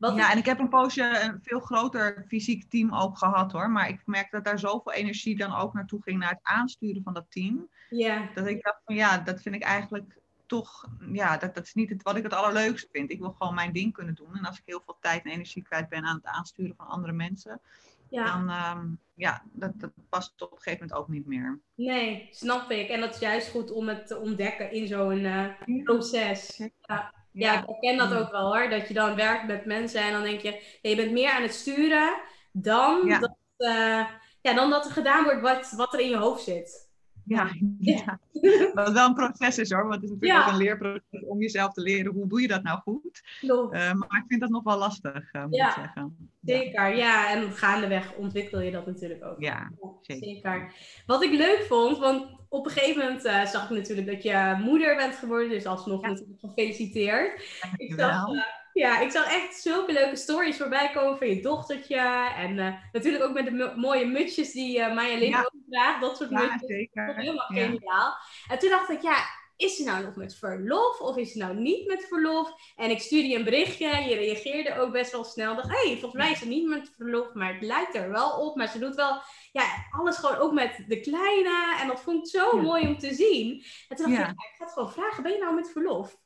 Wat 0.00 0.16
Ja, 0.16 0.32
en 0.32 0.38
ik 0.38 0.44
heb 0.44 0.58
een 0.58 0.68
poosje 0.68 1.20
een 1.22 1.38
veel 1.42 1.60
groter 1.60 2.24
fysiek 2.28 2.70
team 2.70 2.94
ook 2.94 3.18
gehad 3.18 3.52
hoor. 3.52 3.70
Maar 3.70 3.88
ik 3.88 4.02
merk 4.04 4.30
dat 4.30 4.44
daar 4.44 4.58
zoveel 4.58 4.92
energie 4.92 5.36
dan 5.36 5.54
ook 5.54 5.74
naartoe 5.74 6.02
ging 6.02 6.18
naar 6.18 6.30
het 6.30 6.40
aansturen 6.42 7.02
van 7.02 7.14
dat 7.14 7.26
team. 7.28 7.68
ja, 7.88 8.30
Dat 8.34 8.46
ik 8.46 8.62
dacht 8.62 8.80
van 8.84 8.94
ja, 8.94 9.18
dat 9.18 9.42
vind 9.42 9.54
ik 9.54 9.62
eigenlijk 9.62 10.18
toch, 10.46 10.88
ja, 11.12 11.36
dat, 11.36 11.54
dat 11.54 11.64
is 11.64 11.74
niet 11.74 11.90
het, 11.90 12.02
wat 12.02 12.16
ik 12.16 12.22
het 12.22 12.34
allerleukste 12.34 12.88
vind. 12.92 13.10
Ik 13.10 13.18
wil 13.18 13.34
gewoon 13.38 13.54
mijn 13.54 13.72
ding 13.72 13.92
kunnen 13.92 14.14
doen. 14.14 14.36
En 14.36 14.44
als 14.44 14.58
ik 14.58 14.62
heel 14.66 14.82
veel 14.84 14.96
tijd 15.00 15.24
en 15.24 15.30
energie 15.30 15.62
kwijt 15.62 15.88
ben 15.88 16.04
aan 16.04 16.16
het 16.16 16.26
aansturen 16.26 16.76
van 16.76 16.86
andere 16.86 17.12
mensen, 17.12 17.60
ja, 18.08 18.24
dan 18.24 18.48
ehm, 18.48 18.86
ja, 19.14 19.42
dat, 19.52 19.80
dat 19.80 19.90
past 20.08 20.42
op 20.42 20.52
een 20.52 20.56
gegeven 20.56 20.86
moment 20.86 20.98
ook 20.98 21.08
niet 21.08 21.26
meer. 21.26 21.60
nee, 21.74 22.28
snap 22.30 22.70
ik. 22.70 22.88
En 22.88 23.00
dat 23.00 23.14
is 23.14 23.20
juist 23.20 23.50
goed 23.50 23.70
om 23.70 23.88
het 23.88 24.06
te 24.06 24.18
ontdekken 24.18 24.72
in 24.72 24.86
zo'n 24.86 25.24
eh, 25.24 25.82
proces. 25.84 26.68
Ja. 26.80 27.18
Ja, 27.32 27.60
ik 27.60 27.66
herken 27.66 27.96
dat 27.96 28.14
ook 28.14 28.30
wel 28.30 28.46
hoor. 28.56 28.70
Dat 28.70 28.88
je 28.88 28.94
dan 28.94 29.14
werkt 29.16 29.46
met 29.46 29.64
mensen 29.64 30.00
en 30.02 30.12
dan 30.12 30.22
denk 30.22 30.40
je, 30.40 30.78
je 30.82 30.96
bent 30.96 31.12
meer 31.12 31.30
aan 31.30 31.42
het 31.42 31.54
sturen 31.54 32.20
dan, 32.52 33.06
Ja. 33.06 33.18
dat, 33.18 33.36
eh, 33.56 34.06
ja, 34.40 34.54
dan 34.54 34.70
dat 34.70 34.84
er 34.84 34.92
gedaan 34.92 35.24
wordt 35.24 35.40
wat, 35.40 35.70
wat 35.70 35.94
er 35.94 36.00
in 36.00 36.08
je 36.08 36.16
hoofd 36.16 36.42
zit. 36.44 36.89
Ja, 37.24 37.48
Ja. 37.78 38.18
ja. 38.32 38.72
Wat 38.74 38.92
wel 38.92 39.06
een 39.06 39.14
proces 39.14 39.58
is 39.58 39.70
hoor, 39.70 39.82
want 39.82 39.94
het 39.94 40.02
is 40.04 40.10
natuurlijk 40.10 40.40
Ja. 40.40 40.46
ook 40.46 40.52
een 40.52 40.58
leerproces 40.58 41.24
om 41.26 41.40
jezelf 41.40 41.72
te 41.72 41.80
leren 41.80 42.12
hoe 42.12 42.28
doe 42.28 42.40
je 42.40 42.48
dat 42.48 42.62
nou 42.62 42.78
goed. 42.80 43.22
Eh, 43.40 43.92
maar 43.92 44.18
ik 44.18 44.24
vind 44.28 44.40
dat 44.40 44.50
nog 44.50 44.62
wel 44.62 44.78
lastig, 44.78 45.32
eh, 45.32 45.44
moet 45.44 45.54
ik 45.54 45.70
zeggen. 45.74 46.30
Zeker, 46.44 46.96
ja. 46.96 47.30
En 47.34 47.52
gaandeweg 47.52 48.14
ontwikkel 48.14 48.60
je 48.60 48.70
dat 48.70 48.86
natuurlijk 48.86 49.24
ook. 49.24 49.40
Ja, 49.40 49.70
zeker. 50.00 50.24
zeker. 50.28 50.72
Wat 51.06 51.22
ik 51.22 51.32
leuk 51.32 51.64
vond, 51.68 51.98
want 51.98 52.26
op 52.48 52.64
een 52.66 52.70
gegeven 52.72 53.02
moment 53.02 53.24
eh, 53.24 53.44
zag 53.44 53.70
ik 53.70 53.76
natuurlijk 53.76 54.06
dat 54.06 54.22
je 54.22 54.60
moeder 54.64 54.96
bent 54.96 55.14
geworden, 55.14 55.48
dus 55.48 55.66
alsnog 55.66 56.02
natuurlijk 56.02 56.40
gefeliciteerd. 56.40 57.42
Ik 57.76 57.94
zag, 57.96 58.24
ja, 58.72 59.00
ik 59.00 59.10
zag 59.10 59.24
echt 59.32 59.54
zulke 59.60 59.92
leuke 59.92 60.16
stories 60.16 60.56
voorbij 60.56 60.90
komen 60.94 61.18
van 61.18 61.26
je 61.28 61.42
dochtertje. 61.42 61.96
En 62.36 62.58
eh, 62.58 62.74
natuurlijk 62.92 63.24
ook 63.24 63.32
met 63.34 63.44
de 63.44 63.50
mo- 63.50 63.74
mooie 63.76 64.06
mutsjes 64.06 64.52
die 64.52 64.80
eh 64.80 64.94
Maya 64.94 65.18
Lin 65.18 65.28
Ja. 65.28 65.40
ook 65.40 65.52
draagt. 65.70 66.00
Dat 66.00 66.16
soort 66.16 66.30
Ja, 66.30 66.38
mutsjes. 66.40 66.60
zeker. 66.66 67.16
Helemaal 67.16 67.52
Ja. 67.54 67.64
geniaal. 67.66 68.14
En 68.48 68.58
toen 68.58 68.70
dacht 68.70 68.90
ik, 68.90 69.02
ja, 69.02 69.38
is 69.56 69.76
ze 69.76 69.84
nou 69.84 70.04
nog 70.04 70.14
met 70.16 70.36
verlof 70.36 71.00
of 71.00 71.16
is 71.16 71.32
ze 71.32 71.38
nou 71.38 71.54
niet 71.54 71.86
met 71.86 72.06
verlof? 72.08 72.52
En 72.76 72.90
ik 72.90 73.00
stuurde 73.00 73.28
je 73.28 73.36
een 73.36 73.44
berichtje, 73.44 73.86
je 73.88 74.14
reageerde 74.14 74.78
ook 74.80 74.92
best 74.92 75.12
wel 75.12 75.24
snel. 75.24 75.54
Dacht, 75.56 75.68
hé, 75.68 75.88
hey, 75.88 75.98
volgens 75.98 76.22
mij 76.22 76.30
is 76.30 76.38
ze 76.38 76.48
niet 76.48 76.68
met 76.68 76.90
verlof, 76.96 77.34
maar 77.34 77.52
het 77.54 77.62
lijkt 77.62 77.94
er 77.94 78.10
wel 78.10 78.30
op. 78.30 78.56
Maar 78.56 78.68
ze 78.68 78.78
doet 78.78 78.94
wel, 78.94 79.22
ja, 79.52 79.64
alles 79.90 80.16
gewoon 80.16 80.36
ook 80.36 80.52
met 80.52 80.84
de 80.88 81.00
kleine. 81.00 81.76
En 81.80 81.86
dat 81.88 82.00
vond 82.00 82.18
ik 82.26 82.40
zo 82.40 82.56
Ja. 82.56 82.62
mooi 82.62 82.86
om 82.86 82.98
te 82.98 83.14
zien. 83.14 83.64
En 83.88 83.96
toen 83.96 84.06
dacht 84.10 84.18
Ja. 84.22 84.28
ik, 84.28 84.38
ja, 84.38 84.48
ik 84.50 84.54
ga 84.58 84.64
het 84.64 84.72
gewoon 84.72 84.92
vragen, 84.92 85.22
ben 85.22 85.32
je 85.32 85.38
nou 85.38 85.54
met 85.54 85.70
verlof? 85.70 86.16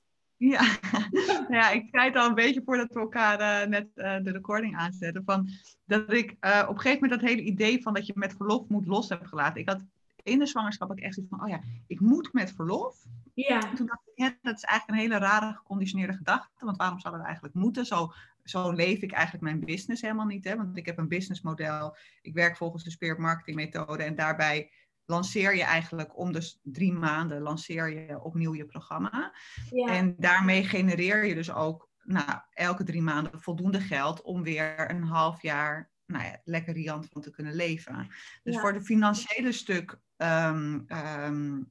Ja. 0.50 0.62
Nou 1.48 1.54
ja, 1.54 1.70
ik 1.70 1.88
zei 1.90 2.04
het 2.04 2.16
al 2.16 2.28
een 2.28 2.34
beetje 2.34 2.62
voordat 2.64 2.92
we 2.92 3.00
elkaar 3.00 3.40
eh, 3.40 3.68
net 3.68 3.88
eh, 3.94 4.16
de 4.22 4.30
recording 4.30 4.76
aanzetten. 4.76 5.22
Van 5.24 5.48
dat 5.84 6.12
ik 6.12 6.36
eh, 6.40 6.62
op 6.68 6.74
een 6.74 6.80
gegeven 6.80 7.02
moment 7.02 7.20
dat 7.20 7.30
hele 7.30 7.42
idee 7.42 7.82
van 7.82 7.94
dat 7.94 8.06
je 8.06 8.12
met 8.16 8.34
verlof 8.36 8.68
moet 8.68 8.86
los 8.86 9.08
heb 9.08 9.24
gelaten. 9.24 9.60
Ik 9.60 9.68
had 9.68 9.84
in 10.22 10.38
de 10.38 10.46
zwangerschap 10.46 10.90
ook 10.90 10.98
echt 10.98 11.14
zoiets 11.14 11.34
van, 11.36 11.44
oh 11.44 11.48
ja, 11.48 11.60
ik 11.86 12.00
moet 12.00 12.32
met 12.32 12.52
verlof. 12.52 12.96
Ja, 13.34 13.70
En 13.70 13.74
toen 13.74 13.86
dacht 13.86 14.00
ik, 14.06 14.12
ja, 14.14 14.36
dat 14.42 14.56
is 14.56 14.62
eigenlijk 14.62 14.98
een 14.98 15.10
hele 15.10 15.26
rare 15.26 15.52
geconditioneerde 15.52 16.12
gedachte. 16.12 16.64
Want 16.64 16.76
waarom 16.76 17.00
zou 17.00 17.16
dat 17.16 17.24
eigenlijk 17.24 17.54
moeten? 17.54 17.86
Zo, 17.86 18.12
zo 18.44 18.72
leef 18.72 19.02
ik 19.02 19.12
eigenlijk 19.12 19.44
mijn 19.44 19.60
business 19.60 20.02
helemaal 20.02 20.26
niet. 20.26 20.44
Hè? 20.44 20.56
Want 20.56 20.76
ik 20.76 20.86
heb 20.86 20.98
een 20.98 21.08
businessmodel. 21.08 21.96
Ik 22.22 22.34
werk 22.34 22.56
volgens 22.56 22.84
de 22.84 22.90
Spirit 22.90 23.18
Marketing 23.18 23.56
methode. 23.56 24.02
En 24.02 24.14
daarbij 24.14 24.70
lanceer 25.06 25.56
je 25.56 25.62
eigenlijk 25.62 26.18
om 26.18 26.32
de 26.32 26.54
drie 26.62 26.92
maanden 26.92 27.40
lanceer 27.42 27.90
je 27.90 28.20
opnieuw 28.20 28.54
je 28.54 28.64
programma. 28.64 29.34
ja, 29.70 29.86
En 29.86 30.14
daarmee 30.18 30.64
genereer 30.64 31.24
je 31.24 31.34
dus 31.34 31.52
ook 31.52 31.88
nou, 32.02 32.40
elke 32.50 32.84
drie 32.84 33.02
maanden 33.02 33.40
voldoende 33.40 33.80
geld 33.80 34.22
om 34.22 34.42
weer 34.42 34.90
een 34.90 35.02
half 35.02 35.42
jaar 35.42 35.92
nou 36.06 36.24
ja, 36.24 36.40
lekker 36.44 36.74
riant 36.74 37.08
van 37.12 37.22
te 37.22 37.30
kunnen 37.30 37.54
leven. 37.54 38.08
Dus 38.42 38.54
Ja. 38.54 38.60
voor 38.60 38.72
het 38.72 38.84
financiële 38.84 39.52
stuk 39.52 40.00
ehm, 40.16 40.80
ehm, 40.86 41.62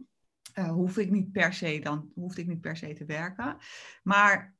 eh, 0.53 0.69
hoef 0.71 0.97
ik 0.97 1.11
niet 1.11 1.31
per 1.31 1.53
se 1.53 1.79
dan 1.79 2.11
hoefde 2.15 2.41
ik 2.41 2.47
niet 2.47 2.61
per 2.61 2.77
se 2.77 2.93
te 2.93 3.05
werken. 3.05 3.57
Maar 4.03 4.55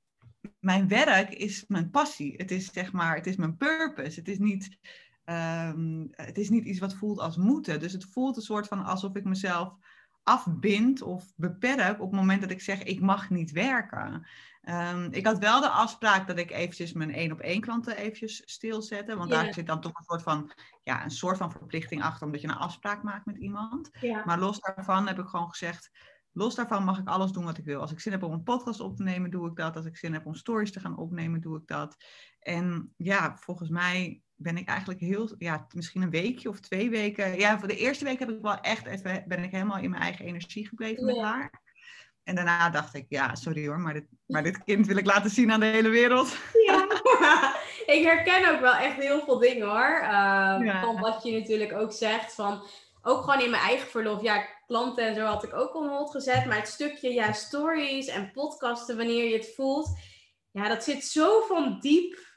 mijn 0.60 0.88
werk 0.88 1.30
is 1.30 1.66
mijn 1.68 1.90
passie. 1.90 2.34
Het 2.38 2.52
is 2.52 2.72
zeg 2.72 2.92
maar, 2.92 3.16
het 3.16 3.28
is 3.28 3.36
mijn 3.36 3.58
purpose. 3.58 4.20
Het 4.20 4.28
is 4.28 4.40
niet, 4.40 4.78
ehm, 5.24 6.06
het 6.12 6.38
is 6.38 6.50
niet 6.50 6.66
iets 6.66 6.80
wat 6.80 6.94
voelt 6.94 7.20
als 7.20 7.38
moeten. 7.38 7.80
Dus 7.80 7.94
het 7.94 8.06
voelt 8.06 8.36
een 8.36 8.42
soort 8.42 8.68
van 8.68 8.84
alsof 8.84 9.16
ik 9.16 9.24
mezelf 9.24 9.76
afbind 10.24 11.02
of 11.02 11.34
beperk 11.36 12.02
op 12.02 12.12
het 12.12 12.20
moment 12.20 12.42
dat 12.42 12.52
ik 12.52 12.62
zeg 12.62 12.84
ik 12.84 13.02
mag 13.02 13.30
niet 13.30 13.52
werken. 13.52 14.28
Ehm, 14.62 15.08
ik 15.12 15.26
had 15.26 15.38
wel 15.38 15.62
de 15.62 15.70
afspraak 15.70 16.28
dat 16.28 16.38
ik 16.38 16.52
eventjes 16.52 16.94
mijn 16.94 17.14
één 17.14 17.32
op 17.32 17.40
één 17.40 17.62
klanten 17.62 17.98
eventjes 17.98 18.42
stilzette. 18.46 19.16
Want 19.16 19.30
daar 19.30 19.54
zit 19.54 19.68
dan 19.68 19.82
toch 19.82 19.98
een 19.98 20.04
soort 20.04 20.24
van, 20.24 20.52
ja, 20.84 21.04
een 21.04 21.12
soort 21.12 21.38
van 21.38 21.52
verplichting 21.52 22.04
achter, 22.04 22.26
omdat 22.26 22.42
je 22.42 22.48
een 22.48 22.56
afspraak 22.56 23.04
maakt 23.04 23.26
met 23.26 23.38
iemand. 23.38 23.90
Maar 24.26 24.40
los 24.40 24.60
daarvan 24.60 25.08
heb 25.08 25.20
ik 25.20 25.28
gewoon 25.28 25.50
gezegd, 25.50 25.92
los 26.32 26.56
daarvan 26.56 26.84
mag 26.84 27.00
ik 27.00 27.08
alles 27.08 27.32
doen 27.32 27.44
wat 27.44 27.58
ik 27.58 27.66
wil. 27.66 27.82
Als 27.82 27.92
ik 27.92 28.00
zin 28.00 28.12
heb 28.12 28.24
om 28.24 28.32
een 28.32 28.44
podcast 28.44 28.80
op 28.80 28.96
te 28.96 29.04
nemen, 29.04 29.32
doe 29.32 29.50
ik 29.50 29.56
dat. 29.56 29.76
Als 29.76 29.86
ik 29.86 29.98
zin 29.98 30.14
heb 30.14 30.26
om 30.26 30.36
stories 30.36 30.72
te 30.72 30.80
gaan 30.80 30.98
opnemen, 30.98 31.42
doe 31.42 31.58
ik 31.58 31.68
dat. 31.68 31.96
En 32.40 32.94
ja, 32.98 33.38
volgens 33.38 33.70
mij 33.70 34.23
ben 34.36 34.58
ik 34.58 34.68
eigenlijk 34.68 35.00
heel, 35.00 35.36
ja, 35.38 35.68
misschien 35.76 36.02
een 36.02 36.10
weekje 36.10 36.50
of 36.50 36.60
twee 36.60 36.90
weken. 36.90 37.40
Ja, 37.40 37.60
voor 37.60 37.68
de 37.68 37.78
eerste 37.78 38.04
week 38.04 38.20
heb 38.20 38.30
ik 38.30 38.42
wel 38.42 38.60
echt 38.60 38.86
even, 38.86 39.24
ben 39.28 39.44
ik 39.44 39.52
helemaal 39.52 39.80
in 39.80 39.90
mijn 39.90 40.02
eigen 40.02 40.26
energie 40.26 40.68
gebleven 40.68 41.06
met 41.06 41.18
haar. 41.18 41.62
En 42.24 42.36
daarna 42.36 42.70
dacht 42.70 42.94
ik, 42.94 43.06
ja, 43.10 43.36
sorry 43.36 43.68
hoor, 43.68 43.80
maar 43.80 43.94
dit, 43.94 44.06
maar 44.34 44.44
dit 44.44 44.64
kind 44.64 44.88
wil 44.88 44.98
ik 44.98 45.06
laten 45.06 45.30
zien 45.30 45.52
aan 45.52 45.60
de 45.60 45.66
hele 45.66 45.90
wereld. 45.90 46.38
Ja, 46.66 46.88
ik 47.96 48.04
herken 48.04 48.54
ook 48.54 48.60
wel 48.60 48.74
echt 48.74 48.96
heel 48.96 49.24
veel 49.24 49.38
dingen 49.38 49.68
hoor. 49.68 50.00
Ehm, 50.02 50.64
Ja. 50.64 50.82
Van 50.82 51.00
wat 51.00 51.24
je 51.24 51.40
natuurlijk 51.40 51.74
ook 51.74 51.92
zegt. 51.92 52.34
Van, 52.34 52.64
ook 53.02 53.24
gewoon 53.24 53.42
in 53.42 53.50
mijn 53.50 53.64
eigen 53.64 53.88
verlof. 53.88 54.22
Ja, 54.22 54.46
klanten 54.68 55.08
en 55.08 55.16
zo 55.16 55.26
had 55.26 55.44
ik 55.44 55.54
ook 55.54 55.76
on 55.76 55.90
hold 55.90 56.12
gezet. 56.12 56.46
Maar 56.46 56.58
het 56.58 56.68
stukje 56.68 57.14
ja, 57.14 57.32
stories 57.32 58.08
en 58.08 58.32
podcasten 58.32 58.98
wanneer 58.98 59.26
je 59.30 59.38
het 59.38 59.54
voelt. 59.56 60.00
Ja, 60.52 60.68
dat 60.68 60.84
zit 60.84 61.04
zo 61.04 61.42
van 61.42 61.78
diep 61.80 62.33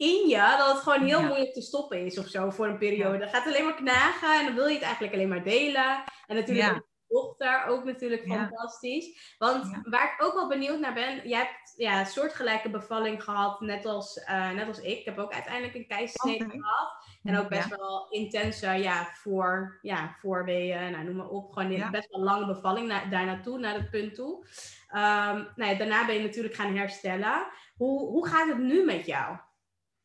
in 0.00 0.28
je 0.28 0.54
dat 0.58 0.72
het 0.72 0.82
gewoon 0.82 1.02
heel 1.02 1.22
moeilijk 1.22 1.52
te 1.52 1.60
stoppen 1.60 2.04
is 2.04 2.18
of 2.18 2.26
zo 2.26 2.50
voor 2.50 2.66
een 2.66 2.78
periode. 2.78 3.18
Dat 3.18 3.28
gaat 3.28 3.46
alleen 3.46 3.64
maar 3.64 3.74
knagen 3.74 4.38
en 4.38 4.44
dan 4.44 4.54
wil 4.54 4.66
je 4.66 4.74
het 4.74 4.82
eigenlijk 4.82 5.14
alleen 5.14 5.28
maar 5.28 5.44
delen. 5.44 6.04
En 6.26 6.36
natuurlijk 6.36 6.88
dochter 7.08 7.64
ook 7.66 7.84
natuurlijk 7.84 8.26
fantastisch. 8.26 9.34
Want 9.38 9.80
waar 9.82 10.04
ik 10.04 10.24
ook 10.24 10.34
wel 10.34 10.48
benieuwd 10.48 10.78
naar 10.78 10.94
ben, 10.94 11.28
jij 11.28 11.38
hebt 11.38 11.74
ja, 11.76 12.00
een 12.00 12.06
soortgelijke 12.06 12.70
bevalling 12.70 13.22
gehad, 13.22 13.60
net 13.60 13.86
als, 13.86 14.16
uh, 14.16 14.50
net 14.50 14.68
als 14.68 14.80
ik. 14.80 14.98
Ik 14.98 15.04
heb 15.04 15.18
ook 15.18 15.32
uiteindelijk 15.32 15.74
een 15.74 15.86
keizersnede 15.86 16.48
gehad. 16.50 17.04
En 17.22 17.38
ook 17.38 17.48
best 17.48 17.68
wel 17.68 18.06
intense, 18.10 18.66
ja, 18.66 19.08
voor, 19.14 19.78
ja, 19.82 20.16
voorweeën, 20.20 20.90
nou, 20.90 21.04
noem 21.04 21.16
maar 21.16 21.28
op. 21.28 21.52
Gewoon 21.52 21.90
best 21.90 22.10
wel 22.10 22.22
lange 22.22 22.46
bevalling 22.46 22.88
daar 22.88 23.26
naartoe, 23.26 23.58
naar 23.58 23.74
dat 23.74 23.90
punt 23.90 24.14
toe. 24.14 24.46
Um, 24.92 25.48
nou 25.54 25.70
ja, 25.70 25.74
daarna 25.74 26.06
ben 26.06 26.14
je 26.14 26.22
natuurlijk 26.22 26.54
gaan 26.54 26.76
herstellen. 26.76 27.46
Hoe, 27.76 28.08
hoe 28.08 28.26
gaat 28.28 28.48
het 28.48 28.58
nu 28.58 28.84
met 28.84 29.06
jou? 29.06 29.36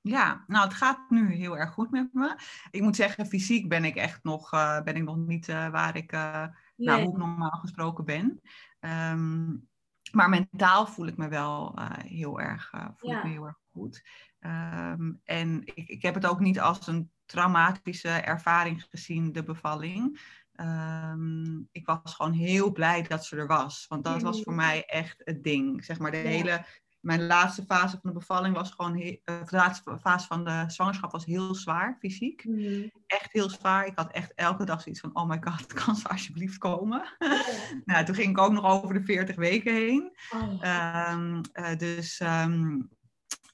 Ja, 0.08 0.44
nou 0.48 0.64
het 0.64 0.74
gaat 0.74 1.10
nu 1.10 1.34
heel 1.34 1.58
erg 1.58 1.74
goed 1.74 1.92
met 1.92 2.10
me. 2.14 2.38
Ik 2.72 2.82
moet 2.82 2.96
zeggen, 2.96 3.26
fysiek 3.26 3.70
ben 3.70 3.86
ik 3.86 3.96
echt 3.96 4.24
nog, 4.24 4.54
uh, 4.54 4.82
ben 4.82 4.96
ik 4.96 5.04
nog 5.04 5.18
niet 5.18 5.48
uh, 5.48 5.70
waar 5.70 5.96
ik 5.96 6.12
uh, 6.12 6.46
nou, 6.76 7.02
hoe 7.02 7.12
ik 7.12 7.18
normaal 7.18 7.60
gesproken 7.60 8.06
ben. 8.06 8.42
Um, 8.80 9.68
maar 10.12 10.30
mentaal 10.30 10.88
voel 10.88 11.08
ik 11.08 11.18
me 11.18 11.28
wel 11.28 11.80
heel 12.06 12.40
erg, 12.40 12.72
voel 12.96 13.12
ik 13.12 13.24
me 13.24 13.30
heel 13.30 13.46
erg 13.46 13.60
goed. 13.72 14.04
Um, 14.40 15.22
en 15.24 15.62
ik, 15.66 15.90
ik 15.90 16.02
heb 16.02 16.14
het 16.14 16.26
ook 16.26 16.40
niet 16.40 16.60
als 16.60 16.88
een 16.88 17.12
traumatische 17.26 18.10
ervaring 18.10 18.86
gezien, 18.90 19.32
de 19.32 19.44
bevalling. 19.44 20.22
Um, 20.56 21.68
ik 21.72 21.86
was 21.86 22.14
gewoon 22.14 22.34
heel 22.34 22.72
blij 22.72 23.02
dat 23.02 23.26
ze 23.26 23.38
er 23.38 23.48
was. 23.48 23.86
Want 23.88 24.04
dat 24.04 24.22
was 24.22 24.42
voor 24.42 24.54
mm. 24.54 24.60
mij 24.60 24.86
echt 24.86 25.22
het 25.24 25.44
ding. 25.44 25.86
Zeg 25.86 26.00
maar, 26.00 26.12
de 26.12 26.18
hele 26.18 26.66
mijn 27.06 27.28
laatste 27.28 27.64
fase 27.68 28.00
van 28.02 28.10
de 28.14 28.20
bevalling 28.20 28.56
was 28.56 28.72
gewoon, 28.72 28.96
heel, 28.96 29.18
uh, 29.26 29.36
de 29.46 29.56
laatste 29.56 29.98
fase 30.00 30.28
van 30.28 30.44
de 30.44 30.64
zwangerschap 30.68 31.12
was 31.12 31.26
heel 31.26 31.56
zwaar, 31.56 31.98
fysiek. 32.00 32.46
Mhm. 32.46 32.88
Echt 33.08 33.34
heel 33.34 33.50
zwaar. 33.50 33.86
Ik 33.86 33.96
had 33.96 34.12
echt 34.12 34.34
elke 34.36 34.66
dag 34.66 34.82
zoiets 34.82 35.02
van, 35.02 35.16
oh 35.16 35.28
my 35.28 35.38
god, 35.42 35.74
kan 35.84 35.96
ze 35.96 36.08
alsjeblieft 36.08 36.58
komen? 36.58 37.16
Oh. 37.20 37.30
nou, 37.86 38.06
toen 38.06 38.16
ging 38.16 38.30
ik 38.30 38.38
ook 38.38 38.52
nog 38.52 38.66
over 38.66 38.94
de 38.94 39.04
40 39.04 39.36
weken 39.36 39.74
heen. 39.74 40.18
Oh. 40.34 41.12
Um, 41.12 41.42
uh, 41.54 41.78
dus 41.78 42.20
um, 42.20 42.90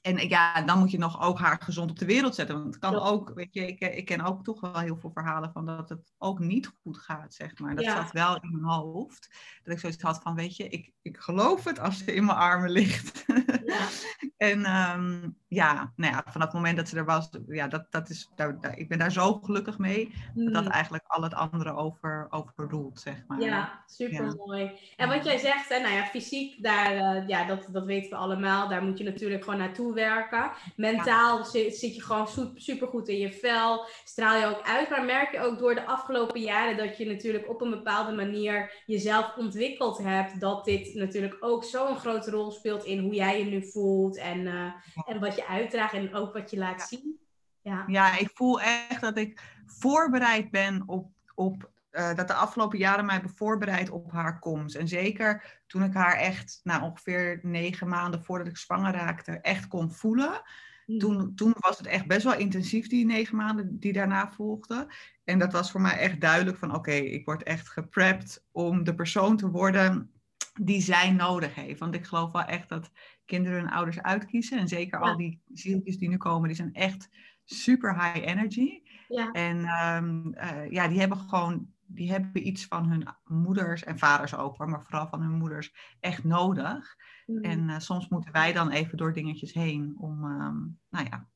en 0.02 0.28
ja, 0.28 0.62
dan 0.62 0.78
moet 0.78 0.90
je 0.90 0.98
nog 0.98 1.22
ook 1.22 1.38
haar 1.38 1.60
gezond 1.62 1.90
op 1.90 1.98
de 1.98 2.04
wereld 2.04 2.34
zetten. 2.34 2.54
Want 2.54 2.66
het 2.66 2.78
kan 2.78 2.94
ook, 2.94 3.32
weet 3.34 3.54
je, 3.54 3.66
ik, 3.66 3.80
ik 3.80 4.04
ken 4.04 4.20
ook 4.20 4.44
toch 4.44 4.60
wel 4.60 4.78
heel 4.78 4.96
veel 4.96 5.10
verhalen 5.10 5.52
van 5.52 5.66
dat 5.66 5.88
het 5.88 6.12
ook 6.18 6.38
niet 6.38 6.72
goed 6.82 6.98
gaat, 6.98 7.34
zeg 7.34 7.58
maar. 7.58 7.74
Dat 7.74 7.84
zat 7.84 8.12
wel 8.12 8.36
in 8.40 8.50
mijn 8.60 8.64
hoofd. 8.64 9.30
Dat 9.62 9.74
ik 9.74 9.80
zoiets 9.80 10.02
had 10.02 10.22
van, 10.22 10.34
weet 10.34 10.56
je, 10.56 10.68
ik, 10.68 10.92
ik 11.02 11.18
geloof 11.18 11.64
het 11.64 11.78
als 11.78 11.98
ze 11.98 12.14
in 12.14 12.24
mijn 12.24 12.38
armen 12.38 12.70
ligt. 12.70 13.24
Ja. 13.64 13.88
en 14.36 14.76
um, 14.76 15.36
ja, 15.48 15.92
nou 15.96 16.12
ja, 16.12 16.24
vanaf 16.26 16.46
het 16.46 16.56
moment 16.56 16.76
dat 16.76 16.88
ze 16.88 16.96
er 16.96 17.04
was, 17.04 17.30
ja, 17.46 17.68
dat, 17.68 17.86
dat 17.90 18.08
is, 18.08 18.30
daar, 18.34 18.78
ik 18.78 18.88
ben 18.88 18.98
daar 18.98 19.12
zo 19.12 19.40
gelukkig 19.42 19.78
mee. 19.78 20.12
Dat 20.34 20.52
dat 20.52 20.64
mm. 20.64 20.70
eigenlijk 20.70 21.04
al 21.06 21.22
het 21.22 21.34
andere 21.34 21.74
over, 21.74 22.26
overroelt, 22.30 23.00
zeg 23.00 23.24
maar. 23.26 23.40
Ja, 23.40 23.82
super 23.86 24.36
mooi. 24.36 24.70
En 24.96 25.08
wat 25.08 25.24
jij 25.24 25.38
zegt, 25.38 25.68
hè, 25.68 25.80
nou 25.80 25.94
ja, 25.94 26.04
fysiek, 26.04 26.62
daar, 26.62 26.94
uh, 26.94 27.28
ja, 27.28 27.46
dat, 27.46 27.68
dat 27.72 27.84
weten 27.84 28.10
we 28.10 28.16
allemaal. 28.16 28.68
Daar 28.68 28.82
moet 28.82 28.98
je 28.98 29.04
natuurlijk 29.04 29.44
gewoon 29.44 29.58
naartoe 29.58 29.91
werken. 29.94 30.50
Mentaal 30.76 31.44
zit, 31.44 31.76
zit, 31.76 31.94
je 31.94 32.02
gewoon 32.02 32.52
super 32.54 32.88
goed 32.88 33.08
in 33.08 33.18
je 33.18 33.32
vel. 33.32 33.86
Straal 34.04 34.38
je 34.40 34.46
ook 34.46 34.62
uit. 34.66 34.90
Maar 34.90 35.04
merk 35.04 35.32
je 35.32 35.40
ook 35.40 35.58
door 35.58 35.74
de 35.74 35.86
afgelopen 35.86 36.40
jaren 36.40 36.76
dat 36.76 36.96
je 36.96 37.06
natuurlijk 37.06 37.48
op 37.48 37.60
een 37.60 37.70
bepaalde 37.70 38.12
manier 38.12 38.82
jezelf 38.86 39.36
ontwikkeld 39.36 39.98
hebt. 39.98 40.40
Dat 40.40 40.64
dit 40.64 40.94
natuurlijk 40.94 41.36
ook 41.40 41.64
zo'n 41.64 41.96
grote 41.96 42.30
rol 42.30 42.50
speelt 42.50 42.84
in 42.84 42.98
hoe 42.98 43.14
jij 43.14 43.38
je 43.38 43.44
nu 43.44 43.66
voelt. 43.70 44.16
En, 44.16 44.38
uh, 44.38 44.72
en 45.06 45.20
wat 45.20 45.36
je 45.36 45.46
uitdraagt 45.46 45.92
en 45.92 46.14
ook 46.14 46.32
wat 46.32 46.50
je 46.50 46.58
laat 46.58 46.82
zien. 46.82 47.20
Ja. 47.62 47.84
ja, 47.86 48.18
ik 48.18 48.30
voel 48.34 48.60
echt 48.60 49.00
dat 49.00 49.16
ik 49.16 49.40
voorbereid 49.66 50.50
ben 50.50 50.82
op, 50.86 51.10
op 51.34 51.71
uh, 51.92 52.14
dat 52.14 52.28
de 52.28 52.34
afgelopen 52.34 52.78
jaren 52.78 53.04
mij 53.04 53.14
hebben 53.14 53.36
voorbereid 53.36 53.90
op 53.90 54.12
haar 54.12 54.38
komst. 54.38 54.74
En 54.74 54.88
zeker 54.88 55.60
toen 55.66 55.82
ik 55.82 55.94
haar 55.94 56.16
echt, 56.16 56.60
nou 56.62 56.82
ongeveer 56.82 57.40
negen 57.42 57.88
maanden 57.88 58.24
voordat 58.24 58.46
ik 58.46 58.56
zwanger 58.56 58.92
raakte, 58.92 59.32
echt 59.32 59.68
kon 59.68 59.90
voelen. 59.90 60.42
Hmm. 60.86 60.98
Toen, 60.98 61.34
toen 61.34 61.54
was 61.58 61.78
het 61.78 61.86
echt 61.86 62.06
best 62.06 62.22
wel 62.22 62.36
intensief, 62.36 62.88
die 62.88 63.06
negen 63.06 63.36
maanden 63.36 63.78
die 63.78 63.92
daarna 63.92 64.30
volgden. 64.30 64.86
En 65.24 65.38
dat 65.38 65.52
was 65.52 65.70
voor 65.70 65.80
mij 65.80 65.98
echt 65.98 66.20
duidelijk 66.20 66.58
van 66.58 66.74
oké, 66.74 66.92
ik 66.92 67.24
word 67.24 67.42
echt 67.42 67.68
geprept 67.68 68.46
om 68.50 68.84
de 68.84 68.94
persoon 68.94 69.36
te 69.36 69.50
worden 69.50 70.12
die 70.60 70.80
zij 70.80 71.10
nodig 71.10 71.54
heeft. 71.54 71.80
Want 71.80 71.94
ik 71.94 72.06
geloof 72.06 72.32
wel 72.32 72.44
echt 72.44 72.68
dat 72.68 72.90
kinderen 73.24 73.58
hun 73.58 73.70
ouders 73.70 74.02
uitkiezen. 74.02 74.58
En 74.58 74.68
zeker 74.68 75.00
al 75.00 75.16
die 75.16 75.40
zieltjes 75.52 75.98
die 75.98 76.08
nu 76.08 76.16
komen, 76.16 76.48
die 76.48 76.56
zijn 76.56 76.74
echt 76.74 77.08
super 77.44 77.94
high 77.94 78.26
energy. 78.26 78.82
Ja. 79.08 79.30
En 79.30 79.56
um, 79.96 80.34
uh, 80.34 80.70
ja, 80.70 80.88
die 80.88 80.98
hebben 80.98 81.18
gewoon 81.18 81.71
die 81.94 82.10
hebben 82.10 82.46
iets 82.46 82.66
van 82.66 82.88
hun 82.88 83.08
moeders 83.24 83.84
en 83.84 83.98
vaders 83.98 84.34
ook, 84.34 84.58
maar 84.58 84.82
vooral 84.82 85.08
van 85.08 85.22
hun 85.22 85.32
moeders 85.32 85.96
echt 86.00 86.24
nodig. 86.24 86.96
Mm. 87.26 87.42
En 87.42 87.68
uh, 87.68 87.78
soms 87.78 88.08
moeten 88.08 88.32
wij 88.32 88.52
dan 88.52 88.70
even 88.70 88.96
door 88.96 89.12
dingetjes 89.12 89.52
heen 89.52 89.94
om, 89.98 90.24
um, 90.24 90.78
nou 90.88 91.06
ja, 91.10 91.28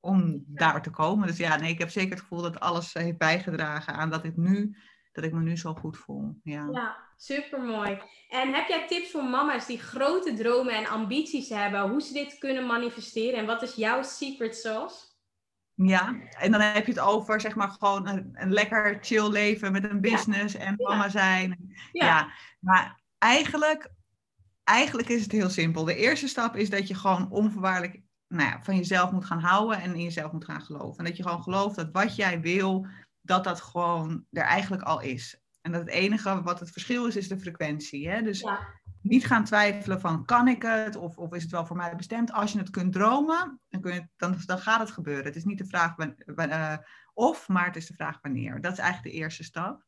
om 0.00 0.44
daar 0.46 0.82
te 0.82 0.90
komen. 0.90 1.26
Dus 1.26 1.36
ja, 1.36 1.56
nee, 1.56 1.72
ik 1.72 1.78
heb 1.78 1.90
zeker 1.90 2.10
het 2.10 2.20
gevoel 2.20 2.42
dat 2.42 2.60
alles 2.60 2.92
heeft 2.92 3.18
bijgedragen 3.18 3.94
aan 3.94 4.10
dat 4.10 4.24
ik 4.24 4.36
nu 4.36 4.76
dat 5.12 5.24
ik 5.24 5.32
me 5.32 5.40
nu 5.40 5.56
zo 5.56 5.74
goed 5.74 5.96
voel. 5.96 6.40
Ja, 6.42 6.68
ja 6.72 6.96
super 7.16 7.60
mooi. 7.60 7.98
En 8.28 8.54
heb 8.54 8.68
jij 8.68 8.86
tips 8.86 9.10
voor 9.10 9.24
mama's 9.24 9.66
die 9.66 9.78
grote 9.78 10.34
dromen 10.34 10.74
en 10.74 10.86
ambities 10.86 11.48
hebben, 11.48 11.90
hoe 11.90 12.02
ze 12.02 12.12
dit 12.12 12.38
kunnen 12.38 12.66
manifesteren? 12.66 13.38
En 13.38 13.46
wat 13.46 13.62
is 13.62 13.74
jouw 13.74 14.02
secret 14.02 14.56
sauce? 14.56 15.11
Ja, 15.74 16.16
en 16.38 16.52
dan 16.52 16.60
heb 16.60 16.86
je 16.86 16.92
het 16.92 17.00
over 17.00 17.40
zeg 17.40 17.54
maar 17.54 17.68
gewoon 17.68 18.08
een, 18.08 18.30
een 18.32 18.52
lekker 18.52 18.98
chill 19.00 19.30
leven 19.30 19.72
met 19.72 19.84
een 19.84 20.00
business 20.00 20.54
en 20.54 20.74
mama 20.76 21.08
zijn. 21.08 21.74
Ja. 21.92 22.06
ja. 22.06 22.32
maar 22.58 23.00
eigenlijk, 23.18 23.92
eigenlijk 24.64 25.08
is 25.08 25.22
het 25.22 25.32
heel 25.32 25.50
simpel. 25.50 25.84
De 25.84 25.96
eerste 25.96 26.28
stap 26.28 26.56
is 26.56 26.70
dat 26.70 26.88
je 26.88 26.94
gewoon 26.94 27.30
onvoorwaardelijk 27.30 28.00
nou 28.28 28.50
ja, 28.50 28.62
van 28.62 28.76
jezelf 28.76 29.10
moet 29.10 29.24
gaan 29.24 29.40
houden 29.40 29.80
en 29.80 29.94
in 29.94 30.02
jezelf 30.02 30.32
moet 30.32 30.44
gaan 30.44 30.62
geloven. 30.62 30.98
En 30.98 31.04
dat 31.04 31.16
je 31.16 31.22
gewoon 31.22 31.42
gelooft 31.42 31.76
dat 31.76 31.88
wat 31.92 32.16
jij 32.16 32.40
wil, 32.40 32.86
dat 33.20 33.44
dat 33.44 33.60
gewoon 33.60 34.24
er 34.30 34.42
eigenlijk 34.42 34.82
al 34.82 35.00
is. 35.00 35.40
En 35.60 35.72
dat 35.72 35.80
het 35.80 35.90
enige 35.90 36.42
wat 36.42 36.60
het 36.60 36.70
verschil 36.70 37.06
is, 37.06 37.16
is 37.16 37.28
de 37.28 37.38
frequentie. 37.38 38.08
Hè? 38.08 38.22
Dus 38.22 38.46
niet 39.02 39.26
gaan 39.26 39.44
twijfelen 39.44 40.00
van 40.00 40.24
kan 40.24 40.48
ik 40.48 40.62
het 40.62 40.96
of, 40.96 41.16
of 41.16 41.34
is 41.34 41.42
het 41.42 41.50
wel 41.50 41.66
voor 41.66 41.76
mij 41.76 41.96
bestemd. 41.96 42.32
Als 42.32 42.52
je 42.52 42.58
het 42.58 42.70
kunt 42.70 42.92
dromen, 42.92 43.60
dan, 43.68 43.80
kun 43.80 43.94
je, 43.94 44.08
dan, 44.16 44.36
dan 44.46 44.58
gaat 44.58 44.80
het 44.80 44.90
gebeuren. 44.90 45.24
Het 45.24 45.36
is 45.36 45.44
niet 45.44 45.58
de 45.58 45.66
vraag 45.66 45.94
uh, 46.36 46.76
of, 47.14 47.48
maar 47.48 47.66
het 47.66 47.76
is 47.76 47.86
de 47.86 47.94
vraag 47.94 48.18
wanneer. 48.22 48.60
Dat 48.60 48.72
is 48.72 48.78
eigenlijk 48.78 49.14
de 49.14 49.20
eerste 49.20 49.44
stap. 49.44 49.84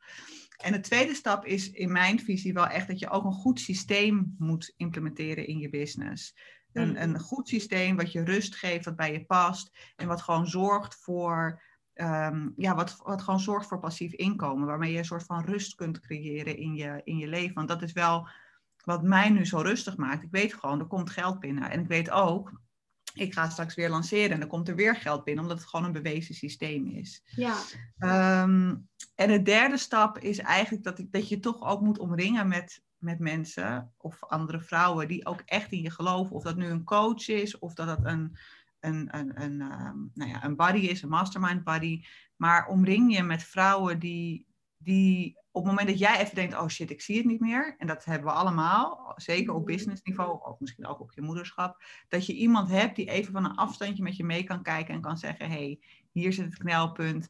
En 0.57 0.73
de 0.73 0.81
tweede 0.81 1.15
stap 1.15 1.45
is 1.45 1.71
in 1.71 1.93
mijn 1.93 2.21
visie 2.21 2.53
wel 2.53 2.67
echt 2.67 2.87
dat 2.87 2.99
je 2.99 3.11
ook 3.11 3.25
een 3.25 3.33
goed 3.33 3.61
systeem 3.61 4.35
moet 4.39 4.75
implementeren 4.77 5.47
in 5.47 5.59
je 5.59 5.71
business. 5.71 6.37
Een, 6.73 6.89
mm. 6.89 6.97
een 6.97 7.19
goed 7.21 7.49
systeem 7.49 7.97
wat 7.97 8.13
je 8.13 8.25
rust 8.25 8.55
geeft, 8.55 8.85
wat 8.85 8.97
bij 8.97 9.13
je 9.13 9.25
past 9.25 9.93
en 9.97 10.09
wat 10.09 10.23
gewoon 10.23 10.47
zorgt 10.47 10.97
voor 10.97 11.63
Um, 11.97 12.53
ja, 12.57 12.75
wat, 12.75 12.97
wat 12.97 13.23
gewoon 13.23 13.41
zorgt 13.41 13.67
voor 13.67 13.79
passief 13.79 14.13
inkomen, 14.13 14.67
waarmee 14.67 14.93
je 14.93 14.99
een 14.99 15.05
soort 15.05 15.25
van 15.25 15.45
rust 15.45 15.75
kunt 15.75 16.01
creëren 16.01 16.57
in 16.57 16.75
je, 16.75 17.01
in 17.05 17.17
je 17.17 17.29
leven. 17.29 17.55
Want 17.55 17.69
dat 17.69 17.83
is 17.83 17.93
wel 17.93 18.29
wat 18.85 19.03
mij 19.03 19.31
nu 19.31 19.47
zo 19.47 19.59
rustig 19.59 19.97
maakt. 19.97 20.23
Ik 20.23 20.31
weet 20.31 20.55
gewoon, 20.55 20.81
er 20.81 20.87
komt 20.87 21.11
geld 21.11 21.41
binnen. 21.41 21.71
En 21.71 21.81
ik 21.81 21.87
weet 21.87 22.11
ook, 22.11 22.61
ik 23.15 23.33
ga 23.33 23.49
straks 23.49 23.75
weer 23.75 23.91
lanceren 23.91 24.31
en 24.31 24.41
dan 24.41 24.49
komt 24.49 24.69
er 24.69 24.75
weer 24.75 24.97
geld 24.97 25.25
binnen, 25.25 25.43
omdat 25.43 25.59
het 25.59 25.69
gewoon 25.69 25.87
een 25.87 25.93
bewezen 25.93 26.35
systeem 26.35 26.87
is. 26.87 27.23
Ja. 27.25 27.57
Um, 28.43 28.89
en 29.15 29.29
de 29.29 29.43
derde 29.43 29.77
stap 29.77 30.19
is 30.19 30.39
eigenlijk 30.39 30.85
dat, 30.85 31.05
dat 31.11 31.29
je 31.29 31.41
toch 31.41 31.63
ook 31.63 31.81
moet 31.81 31.99
omringen 31.99 32.49
met, 32.49 32.83
met 32.99 33.19
mensen 33.19 33.93
of 33.97 34.25
andere 34.25 34.61
vrouwen 34.61 35.09
die 35.09 35.27
ook 35.27 35.43
echt 35.45 35.73
in 35.73 35.83
je 35.83 35.91
geloven. 35.91 36.37
Of 36.37 36.43
dat 36.43 36.57
nu 36.57 36.67
een 36.67 36.85
coach 36.85 37.29
is, 37.29 37.59
of 37.59 37.75
dat 37.75 37.87
dat 37.87 38.01
een 38.03 38.37
een, 38.85 39.09
een, 39.19 39.43
een, 39.43 39.61
ehm, 39.61 39.97
nou 40.15 40.31
ja, 40.31 40.45
een 40.45 40.57
buddy 40.57 40.79
is, 40.79 41.03
een 41.03 41.09
mastermind 41.09 41.65
buddy. 41.65 42.05
Maar 42.37 42.67
omring 42.67 43.15
je 43.17 43.23
met 43.23 43.43
vrouwen 43.43 43.99
die, 43.99 44.47
die 44.85 45.39
op 45.51 45.63
het 45.63 45.71
moment 45.71 45.89
dat 45.89 45.99
jij 45.99 46.21
even 46.21 46.35
denkt, 46.35 46.55
oh 46.55 46.69
shit, 46.69 46.91
ik 46.91 47.01
zie 47.01 47.17
het 47.17 47.27
niet 47.27 47.41
meer. 47.41 47.75
En 47.79 47.87
dat 47.87 48.05
hebben 48.05 48.29
we 48.29 48.35
allemaal, 48.35 49.13
zeker 49.17 49.53
op 49.53 49.61
mm-hmm. 49.61 49.77
business 49.77 50.03
niveau, 50.03 50.41
of 50.43 50.61
misschien 50.61 50.87
ook 50.87 51.01
op 51.01 51.13
je 51.13 51.23
moederschap. 51.23 51.83
Dat 52.09 52.27
je 52.27 52.35
iemand 52.35 52.71
hebt 52.71 52.97
die 52.97 53.11
even 53.11 53.33
van 53.33 53.45
een 53.45 53.57
afstandje 53.57 54.03
met 54.03 54.17
je 54.17 54.25
mee 54.25 54.45
kan 54.45 54.63
kijken 54.63 54.95
en 54.95 55.01
kan 55.01 55.19
zeggen, 55.19 55.51
hey, 55.51 55.81
hier 56.13 56.33
zit 56.33 56.45
het 56.45 56.57
knelpunt, 56.57 57.29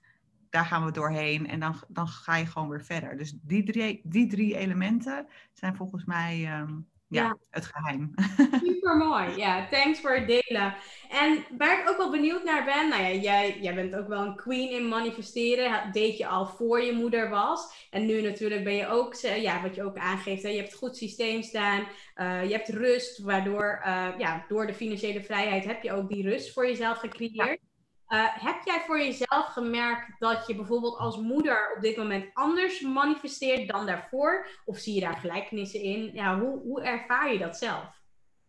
daar 0.50 0.64
gaan 0.64 0.84
we 0.84 0.90
doorheen. 0.90 1.46
En 1.46 1.60
dan, 1.60 1.82
dan 1.88 2.08
ga 2.08 2.36
je 2.36 2.46
gewoon 2.46 2.68
weer 2.68 2.84
verder. 2.84 3.16
Dus 3.16 3.38
die 3.42 3.64
drie, 3.64 4.00
die 4.04 4.26
drie 4.26 4.56
elementen 4.56 5.26
zijn 5.52 5.76
volgens 5.76 6.04
mij, 6.04 6.60
um, 6.60 6.88
ja, 7.08 7.38
het 7.50 7.64
geheim. 7.64 8.14
Super 8.64 8.96
mooi. 8.96 9.36
Ja, 9.36 9.68
thanks 9.70 10.00
voor 10.00 10.14
het 10.14 10.26
delen. 10.26 10.74
En 11.10 11.44
waar 11.58 11.80
ik 11.80 11.88
ook 11.90 11.96
wel 11.96 12.10
benieuwd 12.10 12.44
naar 12.44 12.64
ben, 12.64 12.88
nou 12.88 13.02
ja, 13.02 13.10
jij, 13.10 13.58
jij 13.60 13.74
bent 13.74 13.94
ook 13.94 14.08
wel 14.08 14.22
een 14.22 14.36
queen 14.36 14.70
in 14.70 14.88
manifesteren. 14.88 15.70
Dat 15.70 15.92
deed 15.92 16.18
je 16.18 16.26
al 16.26 16.46
voor 16.46 16.80
je 16.80 16.92
moeder 16.92 17.30
was. 17.30 17.88
En 17.90 18.06
nu 18.06 18.20
natuurlijk 18.20 18.64
ben 18.64 18.74
je 18.74 18.86
ook, 18.86 19.14
ja, 19.14 19.62
wat 19.62 19.74
je 19.74 19.84
ook 19.84 19.96
aangeeft, 19.96 20.42
hè, 20.42 20.48
je 20.48 20.58
hebt 20.58 20.72
een 20.72 20.78
goed 20.78 20.96
systeem 20.96 21.42
staan. 21.42 21.86
Uh, 22.16 22.44
je 22.44 22.52
hebt 22.52 22.68
rust, 22.68 23.18
waardoor, 23.18 23.82
uh, 23.86 24.08
ja, 24.18 24.44
door 24.48 24.66
de 24.66 24.74
financiële 24.74 25.22
vrijheid 25.22 25.64
heb 25.64 25.82
je 25.82 25.92
ook 25.92 26.08
die 26.08 26.28
rust 26.28 26.52
voor 26.52 26.66
jezelf 26.66 26.98
gecreëerd. 26.98 27.60
Uh, 28.08 28.26
heb 28.32 28.56
jij 28.64 28.82
voor 28.86 28.98
jezelf 28.98 29.46
gemerkt 29.46 30.18
dat 30.18 30.46
je 30.46 30.54
bijvoorbeeld 30.54 30.98
als 30.98 31.16
moeder 31.16 31.72
op 31.76 31.82
dit 31.82 31.96
moment 31.96 32.30
anders 32.32 32.80
manifesteert 32.80 33.68
dan 33.68 33.86
daarvoor? 33.86 34.46
Of 34.64 34.78
zie 34.78 34.94
je 34.94 35.00
daar 35.00 35.16
gelijkenissen 35.16 35.80
in? 35.80 36.10
Ja, 36.12 36.38
hoe, 36.38 36.60
hoe 36.60 36.82
ervaar 36.82 37.32
je 37.32 37.38
dat 37.38 37.56
zelf? 37.56 38.02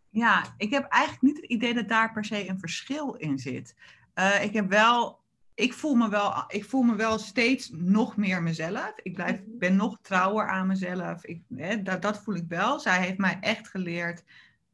Ja, 0.10 0.44
ik 0.58 0.72
heb 0.72 0.86
eigenlijk 0.86 1.24
niet 1.24 1.42
het 1.42 1.46
idee 1.46 1.74
dat 1.74 1.88
daar 1.88 2.12
per 2.12 2.26
se 2.26 2.50
een 2.50 2.60
verschil 2.60 3.14
in 3.14 3.38
zit. 3.38 3.76
Uh, 4.16 4.44
ik 4.44 4.54
heb 4.54 4.70
wel, 4.70 5.20
ik 5.54 5.74
voel 5.74 5.96
me 5.96 6.10
wel, 6.10 6.44
ik 6.48 6.66
voel 6.66 6.82
me 6.82 6.96
wel 6.96 7.20
steeds 7.20 7.70
nog 7.74 8.18
meer 8.18 8.44
mezelf. 8.44 8.94
Ik 9.04 9.14
blijf, 9.14 9.42
mhm. 9.42 9.58
ben 9.58 9.76
nog 9.76 9.98
trouwer 10.02 10.50
aan 10.50 10.68
mezelf. 10.68 11.26
Ik, 11.26 11.42
hè, 11.56 11.82
dat, 11.82 12.02
dat 12.02 12.24
voel 12.24 12.36
ik 12.36 12.46
wel. 12.48 12.80
Zij 12.80 13.02
heeft 13.02 13.18
mij 13.18 13.38
echt 13.42 13.68
geleerd 13.68 14.24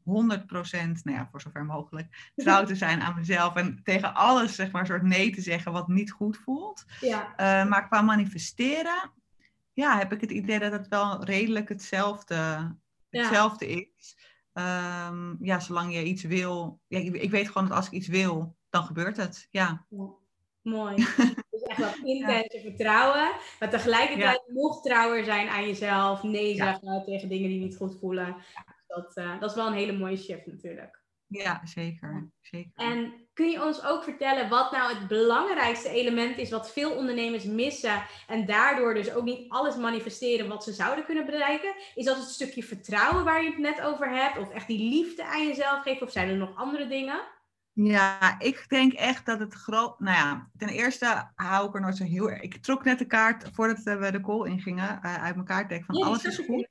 100%, 0.02 0.04
nou 1.04 1.18
ja, 1.18 1.28
voor 1.32 1.42
zover 1.42 1.66
mogelijk, 1.66 2.08
trouw 2.36 2.64
te 2.64 2.76
zijn 2.76 3.02
aan 3.02 3.16
mezelf. 3.16 3.56
En 3.56 3.80
tegen 3.84 4.14
alles, 4.14 4.56
zeg 4.56 4.72
maar, 4.72 4.86
soort 4.86 5.04
nee 5.04 5.32
te 5.32 5.42
zeggen 5.42 5.72
wat 5.72 5.88
niet 5.88 6.12
goed 6.12 6.38
voelt. 6.38 6.86
Ja. 7.00 7.32
Uh, 7.32 7.70
maar 7.70 7.88
qua 7.88 8.02
manifesteren, 8.02 9.12
ja, 9.74 9.98
heb 9.98 10.14
ik 10.14 10.22
het 10.22 10.32
idee 10.32 10.60
dat 10.60 10.72
het 10.72 10.88
wel 10.88 11.24
redelijk 11.24 11.70
hetzelfde, 11.70 12.72
hetzelfde 13.10 13.68
is. 13.68 14.18
Um, 14.54 15.38
ja, 15.40 15.60
zolang 15.60 15.94
je 15.94 16.04
iets 16.04 16.24
wil. 16.24 16.80
Ja, 16.88 17.00
ik, 17.00 17.16
ik, 17.16 17.32
weet 17.32 17.48
gewoon 17.48 17.68
dat 17.68 17.78
als 17.78 17.86
ik 17.86 17.92
iets 17.92 18.08
wil, 18.08 18.56
dan 18.70 18.84
gebeurt 18.84 19.18
het. 19.18 19.48
Ja. 19.52 19.86
ja. 19.90 20.20
Mooi. 20.62 20.96
Dus 21.52 21.62
echt 21.62 21.80
wel 21.80 21.94
intense 22.04 22.60
vertrouwen. 22.62 23.32
Maar 23.60 23.70
tegelijkertijd 23.70 24.44
nog 24.48 24.82
trouwer 24.82 25.24
zijn 25.24 25.50
aan 25.50 25.68
jezelf. 25.68 26.24
Nee 26.24 26.56
zeggen 26.56 27.04
tegen 27.06 27.30
dingen 27.30 27.50
die 27.50 27.60
niet 27.60 27.76
goed 27.76 27.98
voelen 28.00 28.36
dat, 28.96 29.18
uh, 29.18 29.40
dat 29.40 29.50
is 29.50 29.56
wel 29.56 29.68
een 29.68 29.74
hele 29.74 29.98
mooie 29.98 30.18
shift 30.18 30.46
natuurlijk. 30.46 31.02
Ja, 31.28 31.62
zeker. 31.64 32.32
zeker. 32.40 32.72
En 32.76 33.28
kun 33.34 33.50
je 33.50 33.66
ons 33.66 33.84
ook 33.84 34.04
vertellen 34.04 34.50
wat 34.50 34.72
nou 34.72 34.94
het 34.94 35.08
belangrijkste 35.08 35.90
element 35.90 36.38
is 36.38 36.50
wat 36.50 36.72
veel 36.72 36.96
ondernemers 36.96 37.44
missen 37.44 38.04
en 38.28 38.46
daardoor 38.46 38.94
dus 38.94 39.14
ook 39.14 39.24
niet 39.24 39.50
alles 39.50 39.76
manifesteren 39.76 40.48
wat 40.48 40.64
ze 40.64 40.74
zouden 40.74 41.06
kunnen 41.06 41.26
bereiken? 41.26 41.76
Is 41.96 42.06
dat 42.06 42.18
het 42.18 42.30
stukje 42.30 42.64
vertrouwen 42.64 43.24
waar 43.24 43.44
je 43.44 43.50
het 43.50 43.58
net 43.58 43.82
over 43.82 44.10
hebt? 44.10 44.38
Of 44.38 44.50
echt 44.50 44.68
die 44.68 44.90
liefde 44.90 45.26
aan 45.26 45.48
jezelf 45.48 45.82
geven? 45.82 46.08
Of 46.08 46.12
zijn 46.12 46.30
er 46.30 46.38
nog 46.38 46.56
andere 46.56 46.88
dingen? 46.88 47.22
Ja, 47.74 48.40
ik 48.40 48.66
denk 48.68 48.94
echt 48.94 49.26
dat 49.26 49.40
het 49.40 49.54
groot. 49.54 50.00
Nou 50.00 50.18
ja, 50.18 50.50
ten 50.58 50.70
eerste 50.70 51.32
hou 51.36 51.68
ik 51.68 51.76
er 51.76 51.82
nooit 51.82 51.98
zo 51.98 52.04
heel 52.04 52.30
erg. 52.30 52.42
Ik 52.42 52.58
trok 52.58 52.84
net 52.84 53.00
de 53.00 53.06
kaart 53.06 53.50
voordat 53.54 53.84
we 53.84 54.12
de 54.12 54.22
call 54.22 54.50
ingingen 54.50 55.00
uh, 55.06 55.24
uit 55.24 55.36
mijn 55.36 55.48
kaartdek 55.48 55.86
van 55.86 56.04
alles 56.04 56.24
is 56.24 56.38
goed. 56.38 56.68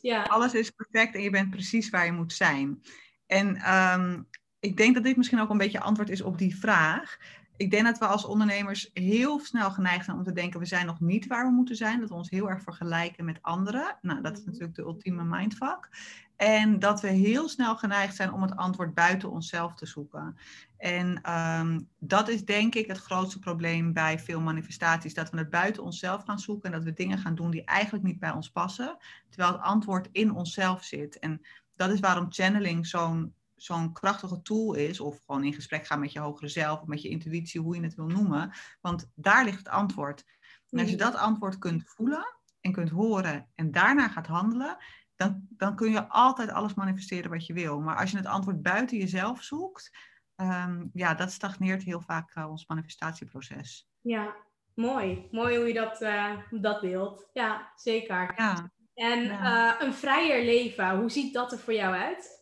Ja. 0.00 0.22
Alles 0.22 0.54
is 0.54 0.70
perfect 0.70 1.14
en 1.14 1.22
je 1.22 1.30
bent 1.30 1.50
precies 1.50 1.90
waar 1.90 2.04
je 2.04 2.12
moet 2.12 2.32
zijn. 2.32 2.82
En 3.26 3.74
um, 3.74 4.28
ik 4.60 4.76
denk 4.76 4.94
dat 4.94 5.04
dit 5.04 5.16
misschien 5.16 5.40
ook 5.40 5.50
een 5.50 5.58
beetje 5.58 5.80
antwoord 5.80 6.10
is 6.10 6.22
op 6.22 6.38
die 6.38 6.56
vraag 6.56 7.18
ik 7.62 7.70
denk 7.70 7.84
dat 7.84 7.98
we 7.98 8.06
als 8.06 8.24
ondernemers 8.24 8.90
heel 8.92 9.40
snel 9.40 9.70
geneigd 9.70 10.04
zijn 10.04 10.16
om 10.16 10.24
te 10.24 10.32
denken, 10.32 10.60
we 10.60 10.66
zijn 10.66 10.86
nog 10.86 11.00
niet 11.00 11.26
waar 11.26 11.46
we 11.46 11.52
moeten 11.52 11.76
zijn. 11.76 12.00
Dat 12.00 12.08
we 12.08 12.14
ons 12.14 12.30
heel 12.30 12.50
erg 12.50 12.62
vergelijken 12.62 13.24
met 13.24 13.42
anderen. 13.42 13.98
Nou, 14.00 14.22
dat 14.22 14.32
is 14.32 14.38
mhm. 14.38 14.48
natuurlijk 14.50 14.74
de 14.74 14.82
ultieme 14.82 15.24
mindfuck. 15.24 15.88
En 16.36 16.78
dat 16.78 17.00
we 17.00 17.08
heel 17.08 17.48
snel 17.48 17.76
geneigd 17.76 18.16
zijn 18.16 18.32
om 18.32 18.42
het 18.42 18.56
antwoord 18.56 18.94
buiten 18.94 19.30
onszelf 19.30 19.74
te 19.74 19.86
zoeken. 19.86 20.36
En 20.78 21.32
um, 21.32 21.88
dat 21.98 22.28
is 22.28 22.44
denk 22.44 22.74
ik 22.74 22.86
het 22.86 22.98
grootste 22.98 23.38
probleem 23.38 23.92
bij 23.92 24.18
veel 24.18 24.40
manifestaties. 24.40 25.14
Dat 25.14 25.30
we 25.30 25.38
het 25.38 25.50
buiten 25.50 25.82
onszelf 25.82 26.24
gaan 26.24 26.38
zoeken 26.38 26.72
en 26.72 26.76
dat 26.76 26.84
we 26.84 26.92
dingen 26.92 27.18
gaan 27.18 27.34
doen 27.34 27.50
die 27.50 27.64
eigenlijk 27.64 28.04
niet 28.04 28.18
bij 28.18 28.30
ons 28.30 28.50
passen. 28.50 28.96
Terwijl 29.28 29.52
het 29.52 29.62
antwoord 29.62 30.08
in 30.12 30.32
onszelf 30.32 30.84
zit. 30.84 31.18
En 31.18 31.40
dat 31.76 31.90
is 31.90 32.00
waarom 32.00 32.26
channeling 32.32 32.86
zo'n 32.86 33.34
zo'n 33.62 33.92
krachtige 33.92 34.42
tool 34.42 34.74
is, 34.74 35.00
of 35.00 35.18
gewoon 35.26 35.44
in 35.44 35.52
gesprek 35.52 35.86
gaan 35.86 36.00
met 36.00 36.12
je 36.12 36.18
hogere 36.18 36.48
zelf, 36.48 36.80
of 36.80 36.86
met 36.86 37.02
je 37.02 37.08
intuïtie, 37.08 37.60
hoe 37.60 37.76
je 37.76 37.82
het 37.82 37.94
wil 37.94 38.06
noemen. 38.06 38.52
Want 38.80 39.10
daar 39.14 39.44
ligt 39.44 39.58
het 39.58 39.68
antwoord. 39.68 40.24
En 40.70 40.78
als 40.78 40.90
je 40.90 40.96
dat 40.96 41.14
antwoord 41.14 41.58
kunt 41.58 41.82
voelen 41.86 42.36
en 42.60 42.72
kunt 42.72 42.90
horen 42.90 43.50
en 43.54 43.70
daarna 43.70 44.08
gaat 44.08 44.26
handelen, 44.26 44.76
dan, 45.16 45.46
dan 45.48 45.76
kun 45.76 45.90
je 45.90 46.08
altijd 46.08 46.50
alles 46.50 46.74
manifesteren 46.74 47.30
wat 47.30 47.46
je 47.46 47.52
wil. 47.52 47.80
Maar 47.80 47.96
als 47.96 48.10
je 48.10 48.16
het 48.16 48.26
antwoord 48.26 48.62
buiten 48.62 48.98
jezelf 48.98 49.42
zoekt, 49.42 49.90
um, 50.36 50.90
ja, 50.94 51.14
dat 51.14 51.32
stagneert 51.32 51.82
heel 51.82 52.00
vaak 52.00 52.36
uh, 52.36 52.50
ons 52.50 52.66
manifestatieproces. 52.66 53.88
Ja, 54.00 54.34
mooi. 54.74 55.28
Mooi 55.30 55.56
hoe 55.56 55.66
je 55.66 55.74
dat, 55.74 56.00
uh, 56.00 56.38
dat 56.50 56.80
wilt. 56.80 57.28
Ja, 57.32 57.72
zeker. 57.76 58.32
Ja. 58.36 58.70
En 58.94 59.24
Uh, 59.24 59.74
een 59.78 59.94
vrijer 59.94 60.44
leven, 60.44 60.98
hoe 60.98 61.10
ziet 61.10 61.34
dat 61.34 61.52
er 61.52 61.58
voor 61.58 61.74
jou 61.74 61.94
uit? 61.94 62.41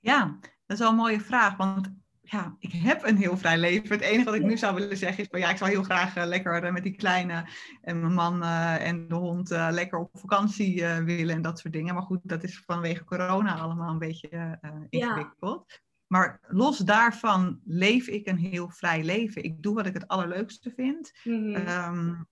Ja, 0.00 0.38
dat 0.40 0.50
is 0.66 0.78
wel 0.78 0.88
een 0.88 0.96
mooie 0.96 1.20
vraag. 1.20 1.56
Want 1.56 1.92
ja, 2.20 2.56
ik 2.58 2.72
heb 2.72 3.04
een 3.04 3.16
heel 3.16 3.36
vrij 3.36 3.58
leven. 3.58 3.90
Het 3.90 4.00
enige 4.00 4.24
wat 4.24 4.34
ik 4.34 4.42
nu 4.42 4.56
zou 4.56 4.74
willen 4.74 4.96
zeggen 4.96 5.22
is, 5.22 5.28
van, 5.30 5.40
ja, 5.40 5.50
ik 5.50 5.56
zou 5.56 5.70
heel 5.70 5.82
graag 5.82 6.16
uh, 6.16 6.24
lekker 6.24 6.64
uh, 6.64 6.72
met 6.72 6.82
die 6.82 6.96
kleine 6.96 7.48
en 7.82 8.00
mijn 8.00 8.14
man 8.14 8.42
uh, 8.42 8.86
en 8.86 9.08
de 9.08 9.14
hond 9.14 9.48
lekker 9.50 9.98
op 9.98 10.10
vakantie 10.12 10.84
willen 10.84 11.34
en 11.34 11.42
dat 11.42 11.58
soort 11.58 11.72
dingen. 11.72 11.94
Maar 11.94 12.02
goed, 12.02 12.20
dat 12.22 12.42
is 12.42 12.62
vanwege 12.66 13.04
corona 13.04 13.58
allemaal 13.58 13.90
een 13.90 13.98
beetje 13.98 14.58
ingewikkeld. 14.88 15.64
Ja. 15.66 15.78
Maar 16.06 16.40
los 16.48 16.78
daarvan 16.78 17.60
leef 17.64 18.06
ik 18.06 18.26
een 18.26 18.38
heel 18.38 18.70
vrij 18.70 19.04
leven. 19.04 19.42
Ik 19.42 19.62
doe 19.62 19.74
wat 19.74 19.86
ik 19.86 19.94
het 19.94 20.08
allerleukste 20.08 20.72
vind. 20.76 21.12
Mm 21.24 21.54
-hmm. 21.54 22.28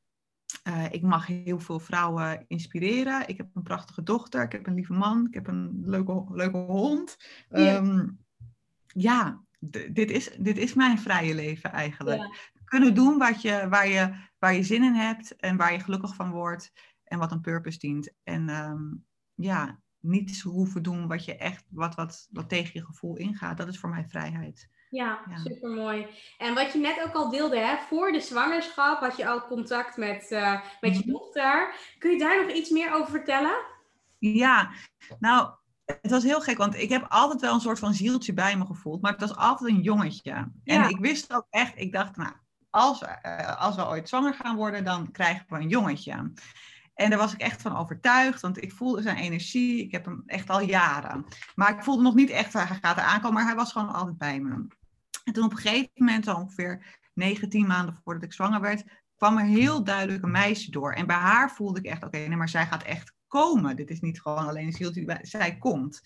Uh, 0.69 0.93
ik 0.93 1.03
mag 1.03 1.27
heel 1.27 1.61
veel 1.61 1.81
vrouwen 1.81 2.45
inspireren. 2.47 3.29
Ik 3.29 3.37
heb 3.37 3.49
een 3.55 3.63
prachtige 3.63 4.03
dochter, 4.03 4.43
ik 4.43 4.53
heb 4.53 4.67
een 4.67 4.75
lieve 4.75 4.93
man, 4.93 5.27
ik 5.27 5.35
heb 5.35 5.47
een 5.47 5.83
leuke, 5.85 6.25
leuke 6.29 6.57
hond. 6.57 7.17
Ja, 7.49 7.77
um, 7.77 8.19
ja 8.87 9.43
dit, 9.91 10.11
is, 10.11 10.31
dit 10.39 10.57
is 10.57 10.75
mijn 10.75 10.99
vrije 10.99 11.35
leven 11.35 11.73
eigenlijk. 11.73 12.21
Ja. 12.21 12.35
Kunnen 12.65 12.95
doen 12.95 13.19
wat 13.19 13.43
je, 13.43 13.67
waar, 13.69 13.89
je, 13.89 14.15
waar 14.39 14.55
je 14.55 14.63
zin 14.63 14.83
in 14.83 14.95
hebt 14.95 15.37
en 15.37 15.57
waar 15.57 15.73
je 15.73 15.81
gelukkig 15.81 16.15
van 16.15 16.31
wordt 16.31 16.73
en 17.05 17.19
wat 17.19 17.33
een 17.33 17.41
purpose 17.41 17.79
dient. 17.79 18.13
En 18.23 18.49
um, 18.49 19.05
ja, 19.35 19.81
niet 20.01 20.41
hoeven 20.41 20.83
doen 20.83 21.07
wat 21.07 21.25
je 21.25 21.37
echt, 21.37 21.65
wat, 21.69 21.95
wat, 21.95 22.29
wat 22.31 22.49
tegen 22.49 22.71
je 22.73 22.85
gevoel 22.85 23.17
ingaat. 23.17 23.57
Dat 23.57 23.69
is 23.69 23.79
voor 23.79 23.91
mij 23.91 24.09
vrijheid. 24.09 24.69
Ja, 24.91 25.21
ja. 25.31 25.37
super 25.37 25.71
mooi. 25.71 26.07
En 26.39 26.55
wat 26.55 26.73
je 26.73 26.79
net 26.79 27.03
ook 27.07 27.15
al 27.15 27.31
deelde, 27.31 27.59
hè, 27.59 27.77
voor 27.89 28.13
de 28.13 28.21
zwangerschap 28.21 29.01
had 29.01 29.17
je 29.17 29.29
al 29.29 29.47
contact 29.47 29.97
met, 29.97 30.31
uh, 30.31 30.61
met 30.81 30.97
je 30.97 31.03
mhm. 31.05 31.13
dochter. 31.13 31.75
Kun 31.99 32.11
je 32.11 32.19
daar 32.19 32.45
nog 32.45 32.55
iets 32.55 32.71
meer 32.71 32.93
over 32.93 33.11
vertellen? 33.11 33.57
Ja, 34.19 34.71
nou, 35.19 35.51
het 35.85 36.11
was 36.11 36.23
heel 36.23 36.41
gek, 36.41 36.59
want 36.59 36.77
ik 36.77 36.89
heb 36.89 37.07
altijd 37.09 37.41
wel 37.41 37.55
een 37.55 37.61
soort 37.61 37.79
van 37.79 37.95
zieltje 37.95 38.33
bij 38.33 38.57
me 38.57 38.67
gevoeld, 38.67 39.03
maar 39.03 39.13
het 39.13 39.21
was 39.21 39.37
altijd 39.37 39.71
een 39.71 39.81
jongetje. 39.81 40.51
En 40.65 40.89
ik 40.89 40.99
wist 40.99 41.35
ook 41.35 41.47
echt, 41.51 41.73
ik 41.77 41.93
dacht, 41.93 42.17
nou, 42.17 42.33
als, 42.71 43.03
uh, 43.03 43.61
als 43.61 43.77
we 43.77 43.87
ooit 43.87 44.09
zwanger 44.09 44.35
gaan 44.35 44.57
worden, 44.57 44.85
dan 44.85 45.11
krijgen 45.11 45.45
we 45.49 45.57
een 45.57 45.69
jongetje. 45.69 46.33
En 46.95 47.11
daar 47.11 47.19
was 47.19 47.33
ik 47.33 47.41
echt 47.41 47.63
van 47.63 47.77
overtuigd, 47.77 48.41
want 48.41 48.63
ik 48.63 48.73
voelde 48.73 49.03
zijn 49.03 49.17
energie. 49.17 49.83
Ik 49.83 49.93
heb 49.93 50.05
hem 50.05 50.23
echt 50.27 50.51
al 50.51 50.61
jaren. 50.61 51.25
Maar 51.55 51.71
ik 51.77 51.83
voelde 51.83 52.03
nog 52.03 52.15
niet 52.15 52.31
echt, 52.31 52.53
hij 52.53 52.67
gaat 52.67 52.97
er 52.97 53.03
aankomen, 53.03 53.33
maar 53.33 53.47
hij 53.47 53.55
was 53.55 53.73
gewoon 53.73 53.93
altijd 53.93 54.19
bij 54.19 54.41
me. 54.41 54.67
En 55.29 55.35
toen 55.35 55.45
op 55.45 55.51
een 55.51 55.59
gegeven 55.59 55.91
moment, 55.95 56.27
ongeveer 56.27 57.01
19 57.15 57.67
maanden 57.67 58.01
voordat 58.05 58.23
ik 58.23 58.33
zwanger 58.33 58.61
werd, 58.61 58.85
kwam 59.17 59.39
er 59.39 59.45
heel 59.45 59.85
duidelijk 59.85 60.25
een 60.25 60.31
meisje 60.31 60.71
door. 60.71 60.93
En 60.93 61.07
bij 61.07 61.17
haar 61.17 61.51
voelde 61.51 61.79
ik 61.79 61.87
echt, 61.87 62.05
oké, 62.05 62.19
nee, 62.19 62.37
maar 62.37 62.49
zij 62.49 62.67
gaat 62.67 62.83
echt 62.83 63.13
komen. 63.27 63.77
Dit 63.77 63.91
is 63.91 64.01
niet 64.01 64.21
gewoon 64.21 64.49
alleen 64.49 64.67
een 64.67 64.73
zieltje, 64.73 65.19
zij 65.23 65.59
komt. 65.59 66.03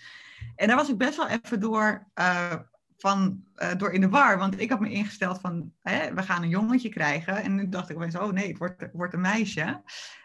En 0.56 0.66
daar 0.66 0.76
was 0.76 0.88
ik 0.88 0.98
best 0.98 1.16
wel 1.16 1.28
even 1.28 1.60
door, 1.60 2.08
uh, 2.14 2.54
van, 2.96 3.44
uh, 3.56 3.74
door 3.76 3.92
in 3.92 4.00
de 4.00 4.08
war. 4.08 4.38
Want 4.38 4.60
ik 4.60 4.70
had 4.70 4.80
me 4.80 4.90
ingesteld 4.90 5.40
van, 5.40 5.72
hè, 5.82 6.14
we 6.14 6.22
gaan 6.22 6.42
een 6.42 6.48
jongetje 6.48 6.88
krijgen. 6.88 7.36
En 7.36 7.54
nu 7.54 7.68
dacht 7.68 7.90
ik 7.90 7.96
opeens, 7.96 8.16
oh 8.16 8.32
nee, 8.32 8.48
het 8.48 8.58
wordt, 8.58 8.88
wordt 8.92 9.14
een 9.14 9.20
meisje. 9.20 9.82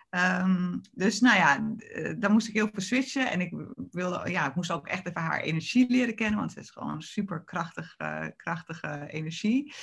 Um, 0.10 0.82
dus 0.91 1.20
nou 1.20 1.38
ja, 1.38 1.74
eh, 1.78 2.13
dan 2.17 2.32
moest 2.32 2.48
ik 2.48 2.54
heel 2.54 2.70
veel 2.72 2.82
switchen. 2.82 3.32
En 3.32 3.41
ik 3.41 3.54
wilde, 3.91 4.30
ja, 4.30 4.48
ik 4.48 4.56
moest 4.56 4.72
ook 4.72 4.88
echt 4.88 5.08
even 5.08 5.22
haar 5.22 5.39
energie 5.39 5.89
leren 5.89 6.15
kennen, 6.15 6.39
want 6.39 6.52
ze 6.52 6.60
is 6.60 6.70
gewoon 6.70 7.02
super 7.02 7.43
krachtig, 7.43 7.96
uh, 7.98 8.26
krachtige 8.36 9.06
energie. 9.08 9.74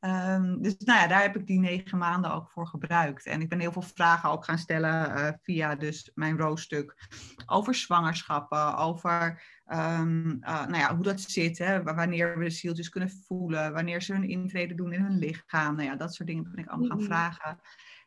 Um, 0.00 0.62
dus 0.62 0.76
nou 0.76 1.00
ja, 1.00 1.06
daar 1.06 1.22
heb 1.22 1.36
ik 1.36 1.46
die 1.46 1.58
negen 1.58 1.98
maanden 1.98 2.32
ook 2.32 2.50
voor 2.50 2.66
gebruikt. 2.66 3.26
En 3.26 3.40
ik 3.40 3.48
ben 3.48 3.60
heel 3.60 3.72
veel 3.72 3.82
vragen 3.82 4.30
ook 4.30 4.44
gaan 4.44 4.58
stellen 4.58 5.18
uh, 5.18 5.28
via 5.42 5.74
dus 5.74 6.10
mijn 6.14 6.38
roosstuk 6.38 7.08
over 7.46 7.74
zwangerschappen, 7.74 8.76
over 8.76 9.42
um, 9.72 10.38
nou 10.38 10.76
ja, 10.76 10.94
hoe 10.94 11.04
dat 11.04 11.20
zit, 11.20 11.58
hè, 11.58 11.82
wanneer 11.82 12.38
we 12.38 12.44
de 12.44 12.50
zieltjes 12.50 12.88
kunnen 12.88 13.10
voelen, 13.26 13.72
wanneer 13.72 14.02
ze 14.02 14.12
hun 14.12 14.28
intrede 14.28 14.74
doen 14.74 14.92
in 14.92 15.02
hun 15.02 15.18
lichaam. 15.18 15.76
Nou 15.76 15.88
ja, 15.88 15.96
dat 15.96 16.14
soort 16.14 16.28
dingen 16.28 16.50
ben 16.50 16.64
ik 16.64 16.68
allemaal 16.68 16.88
gaan 16.88 17.06
vragen. 17.06 17.60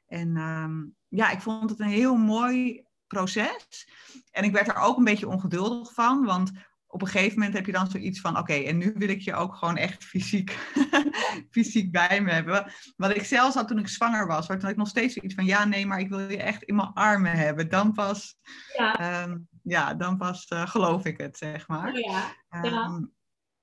En 0.10 0.38
um, 0.38 0.96
ja, 1.08 1.32
ik 1.32 1.42
vond 1.42 1.70
het 1.70 1.80
een 1.80 1.88
heel 1.88 2.16
mooi 2.16 2.84
proces. 3.08 3.90
En 4.32 4.44
ik 4.44 4.52
werd 4.52 4.68
er 4.68 4.76
ook 4.76 4.98
een 4.98 5.04
beetje 5.04 5.28
ongeduldig 5.28 5.94
van, 5.94 6.26
want 6.26 6.52
op 6.88 7.02
een 7.02 7.08
gegeven 7.08 7.38
moment 7.38 7.56
heb 7.56 7.66
je 7.66 7.72
dan 7.72 7.90
zoiets 7.90 8.22
van: 8.22 8.38
oké, 8.38 8.54
en 8.54 8.78
nu 8.78 8.94
wil 8.96 9.10
ik 9.10 9.22
je 9.22 9.34
ook 9.34 9.56
gewoon 9.56 9.78
echt 9.78 10.04
fysiek, 10.04 10.58
fysiek 11.52 11.92
bij 11.92 12.22
me 12.22 12.32
hebben. 12.32 12.72
Wat 12.96 13.16
ik 13.16 13.24
zelfs 13.24 13.56
had 13.56 13.68
toen 13.68 13.80
ik 13.80 13.88
zwanger 13.88 14.28
was, 14.28 14.48
waar 14.48 14.60
toen 14.60 14.70
ik 14.70 14.76
nog 14.76 14.88
steeds 14.88 15.14
zoiets 15.14 15.36
van: 15.36 15.46
ja, 15.46 15.66
nee, 15.66 15.86
maar 15.86 16.00
ik 16.00 16.10
wil 16.10 16.20
je 16.20 16.38
echt 16.38 16.64
in 16.64 16.76
mijn 16.76 16.94
armen 16.94 17.32
hebben. 17.32 17.70
Dan 17.70 17.94
pas, 17.94 18.38
ja. 18.78 19.00
Ehm, 19.00 19.38
ja, 19.64 19.94
dan 19.94 20.18
pas 20.18 20.50
uh, 20.54 20.68
geloof 20.68 21.06
ik 21.06 21.18
het, 21.18 21.38
zeg 21.38 21.68
maar. 21.68 22.00
Ja, 22.00 22.36
ja. 22.50 22.64
Ehm, 22.64 23.04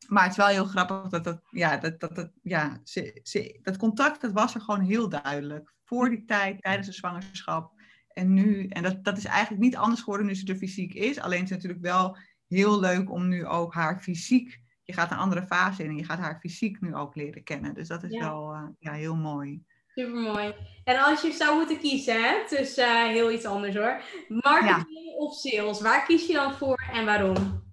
maar 0.09 0.23
het 0.23 0.31
is 0.31 0.37
wel 0.37 0.47
heel 0.47 0.65
grappig 0.65 1.09
dat 1.11 1.25
dat, 1.25 1.41
ja, 1.51 1.77
dat, 1.77 2.01
dat, 2.01 2.15
dat, 2.15 2.31
ja, 2.43 2.81
ze, 2.85 3.21
ze, 3.23 3.59
dat 3.63 3.77
contact, 3.77 4.21
dat 4.21 4.33
was 4.33 4.55
er 4.55 4.61
gewoon 4.61 4.81
heel 4.81 5.09
duidelijk. 5.09 5.75
Voor 5.85 6.11
die 6.11 6.25
tijd, 6.25 6.63
tijdens 6.63 6.87
de 6.87 6.93
zwangerschap. 6.93 7.73
En 8.09 8.35
nu, 8.35 8.67
en 8.67 8.83
dat, 8.83 9.05
dat 9.05 9.17
is 9.17 9.25
eigenlijk 9.25 9.63
niet 9.63 9.77
anders 9.77 10.01
geworden 10.01 10.27
nu 10.27 10.35
ze 10.35 10.47
er 10.47 10.57
fysiek 10.57 10.95
is. 10.95 11.21
Alleen 11.21 11.41
het 11.41 11.49
is 11.49 11.55
natuurlijk 11.55 11.83
wel 11.83 12.17
heel 12.49 12.81
leuk 12.81 13.11
om 13.11 13.29
nu 13.29 13.47
ook 13.47 13.75
haar 13.75 14.01
fysiek, 14.01 14.61
je 14.87 14.93
gaat 14.93 15.11
een 15.11 15.17
andere 15.17 15.47
fase 15.47 15.83
in 15.83 15.89
en 15.89 15.97
je 15.97 16.05
gaat 16.05 16.19
haar 16.19 16.39
fysiek 16.41 16.81
nu 16.81 16.95
ook 16.95 17.15
leren 17.15 17.43
kennen. 17.43 17.75
Dus 17.75 17.89
dat 17.89 18.03
is 18.03 18.19
wel 18.19 18.53
uh, 18.55 18.69
ja, 18.79 18.93
heel 18.93 19.17
mooi. 19.17 19.65
Supermooi. 19.95 20.55
En 20.85 21.05
als 21.05 21.23
je 21.23 21.33
zou 21.33 21.57
moeten 21.57 21.79
kiezen, 21.79 22.23
hè, 22.23 22.45
dus 22.49 22.79
uh, 22.79 23.05
heel 23.05 23.31
iets 23.31 23.45
anders 23.45 23.77
hoor. 23.77 24.03
Marketing 24.29 25.15
of 25.17 25.35
sales, 25.35 25.81
waar 25.81 26.07
kies 26.07 26.27
je 26.27 26.33
dan 26.33 26.53
voor 26.55 26.85
en 26.93 27.05
waarom? 27.05 27.65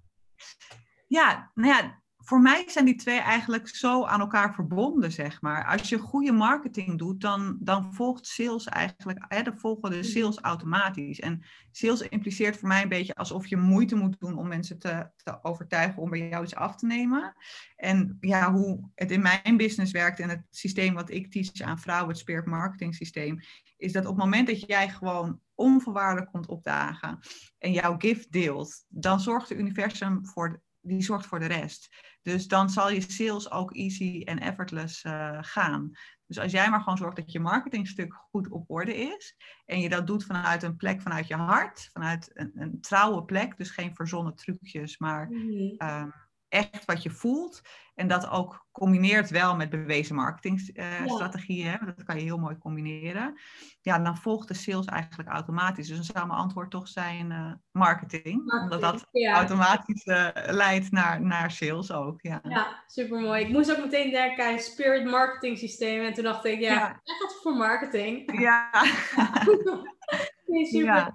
Ja, 1.08 1.52
nou 1.54 1.68
ja, 1.68 2.03
voor 2.26 2.42
mij 2.42 2.64
zijn 2.68 2.86
die 2.86 2.96
twee 2.96 3.20
eigenlijk 3.20 3.68
zo 3.68 4.06
aan 4.06 4.20
elkaar 4.20 4.54
verbonden, 4.54 5.12
zeg 5.12 5.42
maar. 5.42 5.66
Als 5.66 5.90
je 5.90 5.98
goede 5.98 6.32
marketing 6.32 6.98
doet, 6.98 7.22
dan, 7.22 7.58
dan 7.60 7.94
volgt 7.94 8.28
sales 8.28 8.66
eigenlijk, 8.66 9.26
hè, 9.28 9.42
dan 9.42 9.60
volgen 9.60 9.92
de 9.92 10.04
sales 10.04 10.40
automatisch. 10.40 11.20
En 11.20 11.44
sales 11.72 12.02
impliceert 12.02 12.58
voor 12.58 12.68
mij 12.68 12.82
een 12.82 12.90
beetje 12.90 13.16
alsof 13.16 13.48
je 13.48 13.58
moeite 13.58 13.96
moet 13.96 14.20
doen 14.20 14.38
om 14.38 14.48
mensen 14.48 14.80
te, 14.80 15.10
te 15.16 15.44
overtuigen 15.44 16.02
om 16.02 16.10
bij 16.10 16.30
jou 16.30 16.44
iets 16.44 16.56
af 16.56 16.76
te 16.76 16.86
nemen. 16.86 17.36
En 17.76 18.18
ja, 18.20 18.54
hoe 18.54 18.90
het 18.96 19.12
in 19.12 19.22
mijn 19.22 19.58
business 19.58 19.92
werkt 19.92 20.20
en 20.20 20.30
het 20.30 20.44
systeem 20.50 20.94
wat 20.94 21.10
ik 21.10 21.32
teach 21.32 21.62
aan 21.62 21.80
vrouwen, 21.80 22.10
het 22.10 22.18
Spirit 22.18 22.46
Marketing 22.46 22.96
systeem, 22.96 23.40
is 23.78 23.92
dat 23.92 24.06
op 24.06 24.16
het 24.16 24.24
moment 24.24 24.48
dat 24.48 24.68
jij 24.68 24.90
gewoon 24.90 25.40
onvoorwaardelijk 25.56 26.32
komt 26.32 26.48
opdagen 26.48 27.20
en 27.58 27.72
jouw 27.72 27.96
gift 27.98 28.32
deelt, 28.32 28.86
dan 28.88 29.20
zorgt 29.20 29.50
het 29.50 29.58
universum 29.58 30.26
voor 30.26 30.62
die 30.84 31.02
zorgt 31.02 31.26
voor 31.26 31.40
de 31.40 31.46
rest. 31.46 31.90
Dus 32.22 32.48
dan 32.48 32.70
zal 32.70 32.90
je 32.90 33.02
sales 33.02 33.52
ook 33.52 33.76
easy 33.76 34.22
en 34.26 34.40
effortless 34.40 35.04
uh, 35.04 35.38
gaan. 35.42 35.92
Dus 36.26 36.40
als 36.40 36.52
jij 36.52 36.70
maar 36.70 36.80
gewoon 36.80 36.98
zorgt 36.98 37.16
dat 37.16 37.32
je 37.32 37.40
marketingstuk 37.40 38.14
goed 38.14 38.50
op 38.50 38.70
orde 38.70 38.96
is 38.96 39.36
en 39.66 39.80
je 39.80 39.90
dat 39.90 40.08
doet 40.08 40.26
vanuit 40.26 40.64
een 40.64 40.76
plek 40.76 41.02
vanuit 41.02 41.28
je 41.28 41.36
hart, 41.36 41.90
vanuit 41.94 42.30
een, 42.34 42.52
een 42.56 42.82
trouwe 42.82 43.24
plek, 43.24 43.58
dus 43.58 43.70
geen 43.70 43.96
verzonnen 43.96 44.36
trucjes, 44.36 44.98
maar 44.98 45.28
mm 45.30 46.14
echt 46.54 46.86
wat 46.86 47.04
je 47.04 47.10
voelt. 47.10 47.62
En 47.96 48.08
dat 48.08 48.30
ook 48.30 48.66
combineert 48.72 49.30
wel 49.30 49.56
met 49.56 49.70
bewezen 49.70 50.16
marketingstrategieën. 50.16 51.74
Uh, 51.74 51.86
Dat 51.86 52.04
kan 52.04 52.16
je 52.16 52.24
heel 52.24 52.38
mooi 52.38 52.58
combineren. 52.58 53.40
Ja, 53.82 54.00
dan 54.00 54.18
volgt 54.18 54.48
de 54.48 54.54
sales 54.54 54.86
eigenlijk 54.86 55.30
automatisch. 55.30 55.88
Dus 55.88 55.96
dan 55.96 56.06
zou 56.06 56.28
mijn 56.28 56.40
antwoord 56.40 56.72
toch 56.72 56.88
zijn 56.88 57.32
uh, 57.32 57.52
marketing, 57.72 58.52
Omdat 58.62 58.82
dat 58.82 59.08
automatisch 59.12 60.06
uh, 60.06 60.28
leidt 60.34 60.92
naar, 60.92 61.22
naar 61.22 61.52
sales 61.52 61.92
ook. 61.92 62.22
Ja, 62.22 62.42
ja 62.48 62.84
supermooi. 62.88 63.42
Ik 63.42 63.50
moest 63.50 63.72
ook 63.72 63.84
meteen 63.84 64.12
denken 64.12 64.46
aan 64.46 64.60
Spirit 64.60 65.06
Marketing 65.06 65.58
Systeem. 65.58 66.04
En 66.04 66.14
toen 66.14 66.24
dacht 66.24 66.46
ik, 66.46 66.60
ja, 66.60 66.74
ja. 66.74 67.02
gaat 67.04 67.40
voor 67.42 67.56
marketing. 67.56 68.40
Ja. 68.40 68.70
nee, 70.46 70.66
super. 70.66 71.12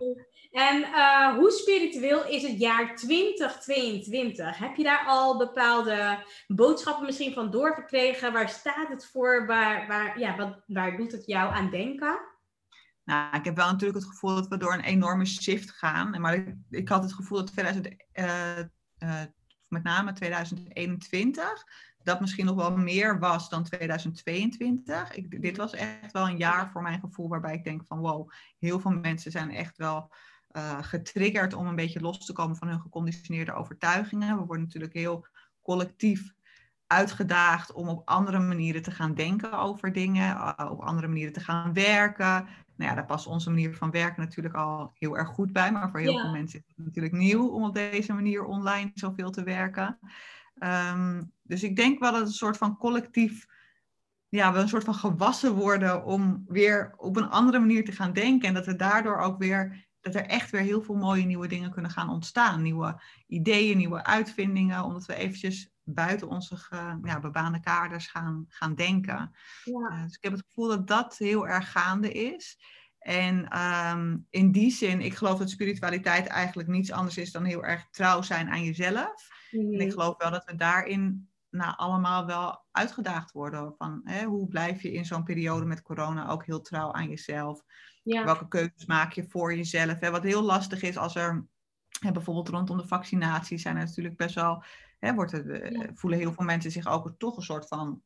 En 0.59 0.81
uh, 0.81 1.35
hoe 1.35 1.51
spiritueel 1.51 2.27
is 2.27 2.43
het 2.43 2.59
jaar 2.59 2.97
2022? 2.97 4.59
Heb 4.59 4.77
je 4.77 4.83
daar 4.83 5.05
al 5.07 5.39
bepaalde 5.39 6.25
boodschappen 6.47 7.07
misschien 7.07 7.33
van 7.33 7.51
doorgekregen? 7.51 8.33
Waar 8.33 8.49
staat 8.49 8.89
het 8.89 9.07
voor? 9.07 9.47
Waar, 9.47 9.87
waar, 9.87 10.19
ja, 10.19 10.37
wat, 10.37 10.63
waar 10.67 10.97
doet 10.97 11.13
het 11.13 11.27
jou 11.27 11.53
aan 11.53 11.71
denken? 11.71 12.21
Nou, 13.05 13.37
ik 13.37 13.45
heb 13.45 13.57
wel 13.57 13.71
natuurlijk 13.71 13.99
het 13.99 14.09
gevoel 14.09 14.35
dat 14.35 14.49
we 14.49 14.57
door 14.57 14.73
een 14.73 14.81
enorme 14.81 15.25
shift 15.25 15.71
gaan. 15.71 16.21
Maar 16.21 16.57
ik, 16.71 16.89
had 16.89 17.03
het 17.03 17.13
gevoel 17.13 17.39
dat 17.39 17.53
2000, 17.53 17.87
uh, 18.13 18.59
uh, 18.59 19.23
met 19.69 19.83
name 19.83 20.13
2021 20.13 21.65
dat 22.03 22.21
misschien 22.21 22.47
nog 22.47 22.57
wel 22.57 22.77
meer 22.77 23.19
was 23.19 23.49
dan 23.49 23.65
2022. 23.65 25.13
Ik, 25.13 25.43
dit 25.43 25.57
was 25.57 25.73
echt 25.73 26.13
wel 26.13 26.29
een 26.29 26.37
jaar 26.37 26.71
voor 26.71 26.83
mijn 26.83 27.01
gevoel 27.01 27.29
waarbij 27.29 27.55
ik 27.55 27.65
denk 27.65 27.87
van 27.87 27.99
wow, 27.99 28.31
heel 28.59 28.81
veel 28.81 28.91
mensen 28.91 29.31
zijn 29.31 29.51
echt 29.51 29.77
wel 29.77 30.11
uh, 30.53 30.83
getriggerd 30.83 31.55
om 31.55 31.67
een 31.67 31.77
beetje 31.77 32.01
los 32.01 32.27
te 32.27 32.33
komen 32.33 32.57
van 32.57 32.69
hun 32.69 32.81
geconditioneerde 32.81 33.53
overtuigingen. 33.53 34.39
We 34.39 34.45
worden 34.45 34.65
natuurlijk 34.65 34.95
heel 34.95 35.27
collectief 35.63 36.33
uitgedaagd 36.87 37.73
om 37.73 37.89
op 37.89 38.09
andere 38.09 38.39
manieren 38.39 38.83
te 38.83 38.91
gaan 38.91 39.15
denken 39.15 39.53
over 39.53 39.93
dingen, 39.93 40.37
uh, 40.37 40.71
op 40.71 40.81
andere 40.81 41.09
manieren 41.09 41.33
te 41.33 41.41
gaan 41.41 41.73
werken. 41.73 42.47
Nou 42.77 42.91
ja, 42.91 42.95
daar 42.95 43.07
past 43.07 43.27
onze 43.27 43.51
manier 43.51 43.77
van 43.77 43.91
werken 43.91 44.23
natuurlijk 44.23 44.55
al 44.55 44.91
heel 44.95 45.17
erg 45.19 45.29
goed 45.29 45.53
bij, 45.53 45.73
maar 45.73 45.91
voor 45.91 46.01
heel 46.01 46.19
veel 46.19 46.31
mensen 46.31 46.59
is 46.67 46.75
het 46.77 46.85
natuurlijk 46.85 47.15
nieuw 47.15 47.49
om 47.49 47.65
op 47.65 47.75
deze 47.75 48.13
manier 48.13 48.45
online 48.45 48.91
zoveel 48.95 49.31
te 49.31 49.43
werken. 49.43 49.99
Um, 50.95 51.33
dus 51.43 51.63
ik 51.63 51.77
denk 51.77 51.99
wel 51.99 52.11
dat 52.11 52.21
het 52.21 52.29
een 52.29 52.35
soort 52.35 52.57
van 52.57 52.77
collectief, 52.77 53.47
ja, 54.29 54.53
we 54.53 54.59
een 54.59 54.69
soort 54.69 54.85
van 54.85 54.95
gewassen 54.95 55.55
worden 55.55 56.05
om 56.05 56.45
weer 56.47 56.95
op 56.97 57.17
een 57.17 57.29
andere 57.29 57.59
manier 57.59 57.85
te 57.85 57.93
gaan 57.93 58.13
denken 58.13 58.49
en 58.49 58.55
dat 58.55 58.67
we 58.67 58.77
daardoor 58.77 59.19
ook 59.19 59.39
weer 59.39 59.88
dat 60.01 60.15
er 60.15 60.27
echt 60.27 60.51
weer 60.51 60.61
heel 60.61 60.83
veel 60.83 60.95
mooie 60.95 61.25
nieuwe 61.25 61.49
dingen 61.49 61.71
kunnen 61.71 61.91
gaan 61.91 62.11
ontstaan. 62.11 62.63
Nieuwe 62.63 63.03
ideeën, 63.27 63.77
nieuwe 63.77 64.05
uitvindingen, 64.05 64.85
omdat 64.85 65.07
we 65.07 65.15
eventjes 65.15 65.71
buiten 65.83 66.29
onze 66.29 66.57
ja, 67.03 67.21
bebaande 67.21 67.61
kaders 67.61 68.07
gaan, 68.07 68.45
gaan 68.49 68.75
denken. 68.75 69.35
Ja. 69.65 69.91
Uh, 69.91 70.03
dus 70.03 70.17
ik 70.17 70.23
heb 70.23 70.33
het 70.33 70.45
gevoel 70.47 70.69
dat 70.69 70.87
dat 70.87 71.17
heel 71.17 71.49
erg 71.49 71.71
gaande 71.71 72.13
is. 72.13 72.59
En 72.99 73.59
um, 73.59 74.27
in 74.31 74.53
die 74.53 74.71
zin, 74.71 75.01
ik 75.01 75.15
geloof 75.15 75.39
dat 75.39 75.51
spiritualiteit 75.51 76.27
eigenlijk 76.27 76.69
niets 76.69 76.91
anders 76.91 77.17
is 77.17 77.33
dan 77.33 77.45
heel 77.45 77.65
erg 77.65 77.89
trouw 77.91 78.23
zijn 78.23 78.49
aan 78.49 78.65
jezelf. 78.65 79.29
Mm 79.51 79.61
En 79.61 79.81
ik 79.81 79.87
mhm. 79.87 79.91
geloof 79.91 80.17
wel 80.17 80.31
dat 80.31 80.45
we 80.45 80.55
daarin 80.55 81.29
nou, 81.59 81.75
allemaal 81.77 82.27
wel 82.27 82.65
uitgedaagd 82.71 83.33
worden. 83.33 83.75
Van 83.79 84.01
hè, 84.05 84.25
hoe 84.25 84.49
blijf 84.49 84.83
je 84.83 84.93
in 84.93 85.05
zo'n 85.05 85.25
periode 85.25 85.65
met 85.65 85.83
corona 85.83 86.29
ook 86.29 86.45
heel 86.45 86.61
trouw 86.61 86.93
aan 86.93 87.09
jezelf? 87.09 87.63
Ja. 88.03 88.25
Welke 88.25 88.49
keuzes 88.49 88.87
maak 88.87 89.13
je 89.13 89.29
voor 89.29 89.55
jezelf? 89.55 90.01
Hè? 90.01 90.11
Wat 90.11 90.23
heel 90.23 90.43
lastig 90.43 90.83
is 90.83 90.97
als 90.97 91.15
er 91.15 91.47
hè, 92.01 92.13
bijvoorbeeld 92.13 92.49
rondom 92.49 92.77
de 92.77 92.87
vaccinatie 92.87 93.59
zijn 93.59 93.77
er 93.77 93.85
natuurlijk 93.85 94.17
best 94.17 94.35
wel. 94.35 94.63
Hè, 94.99 95.15
wordt 95.15 95.33
er, 95.33 95.91
voelen 95.95 96.19
heel 96.19 96.33
veel 96.33 96.45
mensen 96.45 96.71
zich 96.71 96.87
ook 96.87 97.15
toch 97.19 97.37
een 97.37 97.43
soort 97.43 97.69
van 97.69 98.03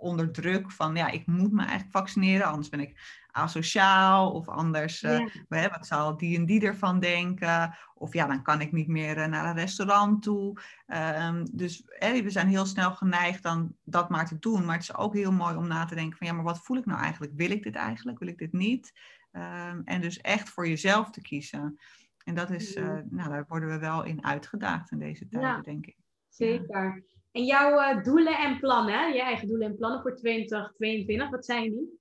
onder 0.00 0.32
druk 0.32 0.70
van 0.70 0.96
ja, 0.96 1.08
ik 1.08 1.26
moet 1.26 1.52
me 1.52 1.60
eigenlijk 1.60 1.90
vaccineren, 1.90 2.46
anders 2.46 2.68
ben 2.68 2.80
ik 2.80 3.18
asociaal 3.30 4.32
of 4.32 4.48
anders, 4.48 5.02
uh, 5.02 5.26
wat 5.48 5.86
zal 5.86 6.16
die 6.16 6.36
en 6.36 6.46
die 6.46 6.60
ervan 6.60 7.00
denken? 7.00 7.74
Of 7.94 8.12
ja, 8.12 8.26
dan 8.26 8.42
kan 8.42 8.60
ik 8.60 8.72
niet 8.72 8.88
meer 8.88 9.18
uh, 9.18 9.26
naar 9.26 9.44
een 9.44 9.54
restaurant 9.54 10.22
toe. 10.22 10.60
Um, 10.86 11.44
dus 11.52 11.82
we 11.98 12.30
zijn 12.30 12.48
heel 12.48 12.66
snel 12.66 12.94
geneigd 12.94 13.42
dan 13.42 13.74
dat 13.84 14.08
maar 14.08 14.26
te 14.26 14.38
doen. 14.38 14.64
Maar 14.64 14.74
het 14.74 14.82
is 14.82 14.96
ook 14.96 15.14
heel 15.14 15.32
mooi 15.32 15.56
om 15.56 15.66
na 15.66 15.84
te 15.84 15.94
denken 15.94 16.18
van 16.18 16.26
ja, 16.26 16.32
maar 16.32 16.44
wat 16.44 16.64
voel 16.64 16.76
ik 16.76 16.86
nou 16.86 17.00
eigenlijk? 17.00 17.32
Wil 17.36 17.50
ik 17.50 17.62
dit 17.62 17.74
eigenlijk? 17.74 18.18
Wil 18.18 18.28
ik 18.28 18.38
dit 18.38 18.52
niet? 18.52 18.92
Um, 19.32 19.82
en 19.84 20.00
dus 20.00 20.20
echt 20.20 20.48
voor 20.48 20.68
jezelf 20.68 21.10
te 21.10 21.20
kiezen. 21.20 21.78
En 22.24 22.34
dat 22.34 22.50
is, 22.50 22.76
uh, 22.76 22.98
nou, 23.10 23.30
daar 23.30 23.44
worden 23.48 23.68
we 23.68 23.78
wel 23.78 24.04
in 24.04 24.24
uitgedaagd 24.24 24.90
in 24.90 24.98
deze 24.98 25.28
tijden, 25.28 25.48
ja, 25.48 25.60
denk 25.60 25.86
ik. 25.86 25.96
Zeker. 26.28 27.04
En 27.32 27.44
jouw 27.44 27.96
uh, 27.96 28.04
doelen 28.04 28.38
en 28.38 28.58
plannen, 28.58 29.12
je 29.12 29.22
eigen 29.22 29.48
doelen 29.48 29.66
en 29.66 29.76
plannen 29.76 30.02
voor 30.02 30.16
2022, 30.16 31.30
wat 31.30 31.44
zijn 31.44 31.62
die? 31.62 31.98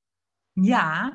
Ja, 0.61 1.13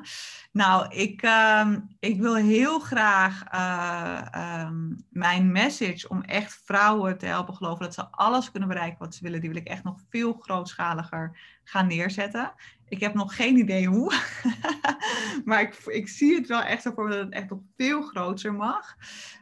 nou, 0.51 0.95
ik, 0.95 1.23
uh, 1.23 1.75
ik 1.99 2.21
wil 2.21 2.35
heel 2.35 2.79
graag 2.79 3.43
uh, 3.53 4.61
um, 4.67 5.05
mijn 5.09 5.51
message 5.51 6.09
om 6.09 6.21
echt 6.21 6.61
vrouwen 6.63 7.17
te 7.17 7.25
helpen 7.25 7.55
geloven 7.55 7.85
dat 7.85 7.93
ze 7.93 8.09
alles 8.11 8.51
kunnen 8.51 8.69
bereiken 8.69 8.99
wat 8.99 9.15
ze 9.15 9.23
willen, 9.23 9.41
die 9.41 9.49
wil 9.49 9.59
ik 9.59 9.67
echt 9.67 9.83
nog 9.83 9.99
veel 10.09 10.33
grootschaliger 10.33 11.37
gaan 11.63 11.87
neerzetten. 11.87 12.53
Ik 12.87 12.99
heb 12.99 13.13
nog 13.13 13.35
geen 13.35 13.57
idee 13.57 13.87
hoe, 13.87 14.13
maar 15.45 15.61
ik, 15.61 15.75
ik 15.85 16.07
zie 16.07 16.35
het 16.35 16.47
wel 16.47 16.61
echt 16.61 16.81
zo 16.81 16.91
voor 16.91 17.09
dat 17.09 17.19
het 17.19 17.33
echt 17.33 17.49
nog 17.49 17.59
veel 17.77 18.01
groter 18.01 18.53
mag. 18.53 18.95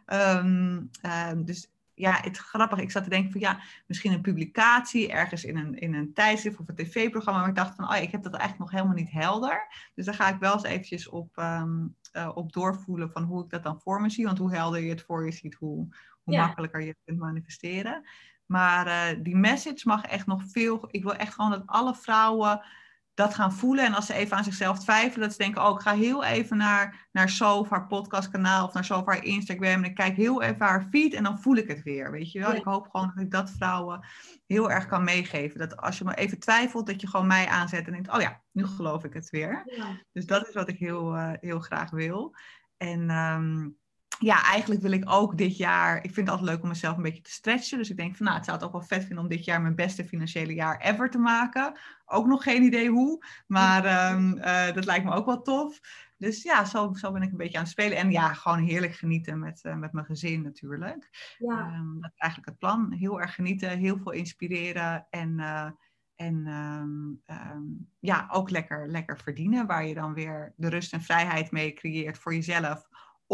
Um, 0.05 0.89
dus 1.35 1.72
ja, 1.95 2.19
het 2.21 2.37
grappig. 2.37 2.79
Ik 2.79 2.91
zat 2.91 3.03
te 3.03 3.09
denken 3.09 3.31
van 3.31 3.41
ja, 3.41 3.59
misschien 3.87 4.13
een 4.13 4.21
publicatie 4.21 5.11
ergens 5.11 5.43
in 5.43 5.57
een, 5.57 5.79
in 5.79 5.93
een 5.93 6.13
tijdschrift 6.13 6.59
of 6.59 6.67
een 6.67 6.75
tv-programma. 6.75 7.39
Maar 7.39 7.49
ik 7.49 7.55
dacht 7.55 7.75
van, 7.75 7.89
oh, 7.89 8.01
ik 8.01 8.11
heb 8.11 8.23
dat 8.23 8.33
eigenlijk 8.33 8.61
nog 8.61 8.71
helemaal 8.71 9.03
niet 9.03 9.11
helder. 9.11 9.67
Dus 9.95 10.05
daar 10.05 10.15
ga 10.15 10.29
ik 10.29 10.39
wel 10.39 10.53
eens 10.53 10.63
eventjes 10.63 11.09
op, 11.09 11.37
um, 11.37 11.95
uh, 12.13 12.31
op 12.33 12.53
doorvoelen 12.53 13.11
van 13.11 13.23
hoe 13.23 13.43
ik 13.43 13.49
dat 13.49 13.63
dan 13.63 13.81
voor 13.81 14.01
me 14.01 14.09
zie. 14.09 14.25
Want 14.25 14.37
hoe 14.37 14.55
helder 14.55 14.81
je 14.81 14.89
het 14.89 15.03
voor 15.03 15.25
je 15.25 15.31
ziet, 15.31 15.53
hoe, 15.53 15.87
hoe 16.23 16.37
makkelijker 16.37 16.81
je 16.81 16.87
het 16.87 17.01
kunt 17.05 17.19
manifesteren. 17.19 18.03
Maar 18.45 18.87
uh, 18.87 19.23
die 19.23 19.35
message 19.35 19.87
mag 19.87 20.03
echt 20.03 20.25
nog 20.25 20.43
veel. 20.47 20.87
Ik 20.91 21.03
wil 21.03 21.15
echt 21.15 21.33
gewoon 21.33 21.51
dat 21.51 21.63
alle 21.65 21.95
vrouwen 21.95 22.65
dat 23.13 23.33
gaan 23.33 23.53
voelen. 23.53 23.85
En 23.85 23.93
als 23.93 24.05
ze 24.05 24.13
even 24.13 24.37
aan 24.37 24.43
zichzelf 24.43 24.79
twijfelen, 24.79 25.21
dat 25.27 25.31
ze 25.31 25.43
denken, 25.43 25.65
oh, 25.65 25.75
ik 25.75 25.81
ga 25.81 25.93
heel 25.93 26.23
even 26.23 26.57
naar, 26.57 27.07
naar 27.11 27.29
Sof, 27.29 27.69
haar 27.69 27.87
podcastkanaal 27.87 28.65
of 28.65 28.73
naar 28.73 28.85
Sof, 28.85 29.05
haar 29.05 29.23
Instagram. 29.23 29.83
En 29.83 29.83
ik 29.83 29.95
kijk 29.95 30.15
heel 30.15 30.41
even 30.41 30.65
haar 30.65 30.87
feed 30.91 31.13
en 31.13 31.23
dan 31.23 31.39
voel 31.39 31.55
ik 31.55 31.67
het 31.67 31.83
weer, 31.83 32.11
weet 32.11 32.31
je 32.31 32.39
wel. 32.39 32.53
Ik 32.53 32.63
hoop 32.63 32.89
gewoon 32.89 33.11
dat 33.15 33.23
ik 33.23 33.31
dat 33.31 33.51
vrouwen 33.51 34.05
heel 34.47 34.71
erg 34.71 34.85
kan 34.85 35.03
meegeven. 35.03 35.59
Dat 35.59 35.77
als 35.77 35.97
je 35.97 36.03
maar 36.03 36.17
even 36.17 36.39
twijfelt, 36.39 36.87
dat 36.87 37.01
je 37.01 37.07
gewoon 37.07 37.27
mij 37.27 37.47
aanzet 37.47 37.85
en 37.85 37.91
denkt, 37.91 38.11
oh 38.11 38.21
ja, 38.21 38.41
nu 38.51 38.65
geloof 38.65 39.03
ik 39.03 39.13
het 39.13 39.29
weer. 39.29 39.63
Dus 40.11 40.25
dat 40.25 40.47
is 40.47 40.53
wat 40.53 40.69
ik 40.69 40.77
heel, 40.77 41.15
uh, 41.15 41.31
heel 41.39 41.59
graag 41.59 41.89
wil. 41.89 42.35
En... 42.77 43.09
Um, 43.09 43.81
ja, 44.19 44.43
eigenlijk 44.43 44.81
wil 44.81 44.91
ik 44.91 45.09
ook 45.11 45.37
dit 45.37 45.57
jaar. 45.57 45.95
Ik 45.95 46.13
vind 46.13 46.15
het 46.15 46.29
altijd 46.29 46.49
leuk 46.49 46.61
om 46.61 46.67
mezelf 46.67 46.97
een 46.97 47.03
beetje 47.03 47.21
te 47.21 47.31
stretchen. 47.31 47.77
Dus 47.77 47.89
ik 47.89 47.97
denk 47.97 48.15
van 48.15 48.25
nou, 48.25 48.37
het 48.37 48.45
zou 48.45 48.57
het 48.57 48.65
ook 48.65 48.71
wel 48.71 48.81
vet 48.81 49.05
vinden 49.05 49.23
om 49.23 49.29
dit 49.29 49.45
jaar 49.45 49.61
mijn 49.61 49.75
beste 49.75 50.05
financiële 50.05 50.53
jaar 50.53 50.81
ever 50.81 51.09
te 51.09 51.17
maken. 51.17 51.77
Ook 52.05 52.25
nog 52.25 52.43
geen 52.43 52.63
idee 52.63 52.89
hoe, 52.89 53.25
maar 53.47 54.11
um, 54.13 54.37
uh, 54.37 54.73
dat 54.73 54.85
lijkt 54.85 55.05
me 55.05 55.11
ook 55.11 55.25
wel 55.25 55.41
tof. 55.41 55.79
Dus 56.17 56.43
ja, 56.43 56.65
zo, 56.65 56.93
zo 56.93 57.11
ben 57.11 57.21
ik 57.21 57.31
een 57.31 57.37
beetje 57.37 57.57
aan 57.57 57.63
het 57.63 57.71
spelen. 57.71 57.97
En 57.97 58.11
ja, 58.11 58.33
gewoon 58.33 58.59
heerlijk 58.59 58.95
genieten 58.95 59.39
met, 59.39 59.63
uh, 59.63 59.75
met 59.75 59.91
mijn 59.91 60.05
gezin 60.05 60.41
natuurlijk. 60.41 61.35
Ja. 61.37 61.73
Um, 61.75 62.01
dat 62.01 62.11
is 62.13 62.17
eigenlijk 62.17 62.49
het 62.49 62.59
plan. 62.59 62.91
Heel 62.91 63.21
erg 63.21 63.35
genieten, 63.35 63.77
heel 63.77 63.97
veel 63.97 64.11
inspireren 64.11 65.07
en, 65.09 65.39
uh, 65.39 65.69
en 66.15 66.47
um, 66.47 67.89
ja, 67.99 68.27
ook 68.31 68.49
lekker, 68.49 68.87
lekker 68.87 69.17
verdienen. 69.17 69.67
Waar 69.67 69.85
je 69.85 69.93
dan 69.93 70.13
weer 70.13 70.53
de 70.55 70.69
rust 70.69 70.93
en 70.93 71.01
vrijheid 71.01 71.51
mee 71.51 71.73
creëert 71.73 72.17
voor 72.17 72.33
jezelf 72.33 72.87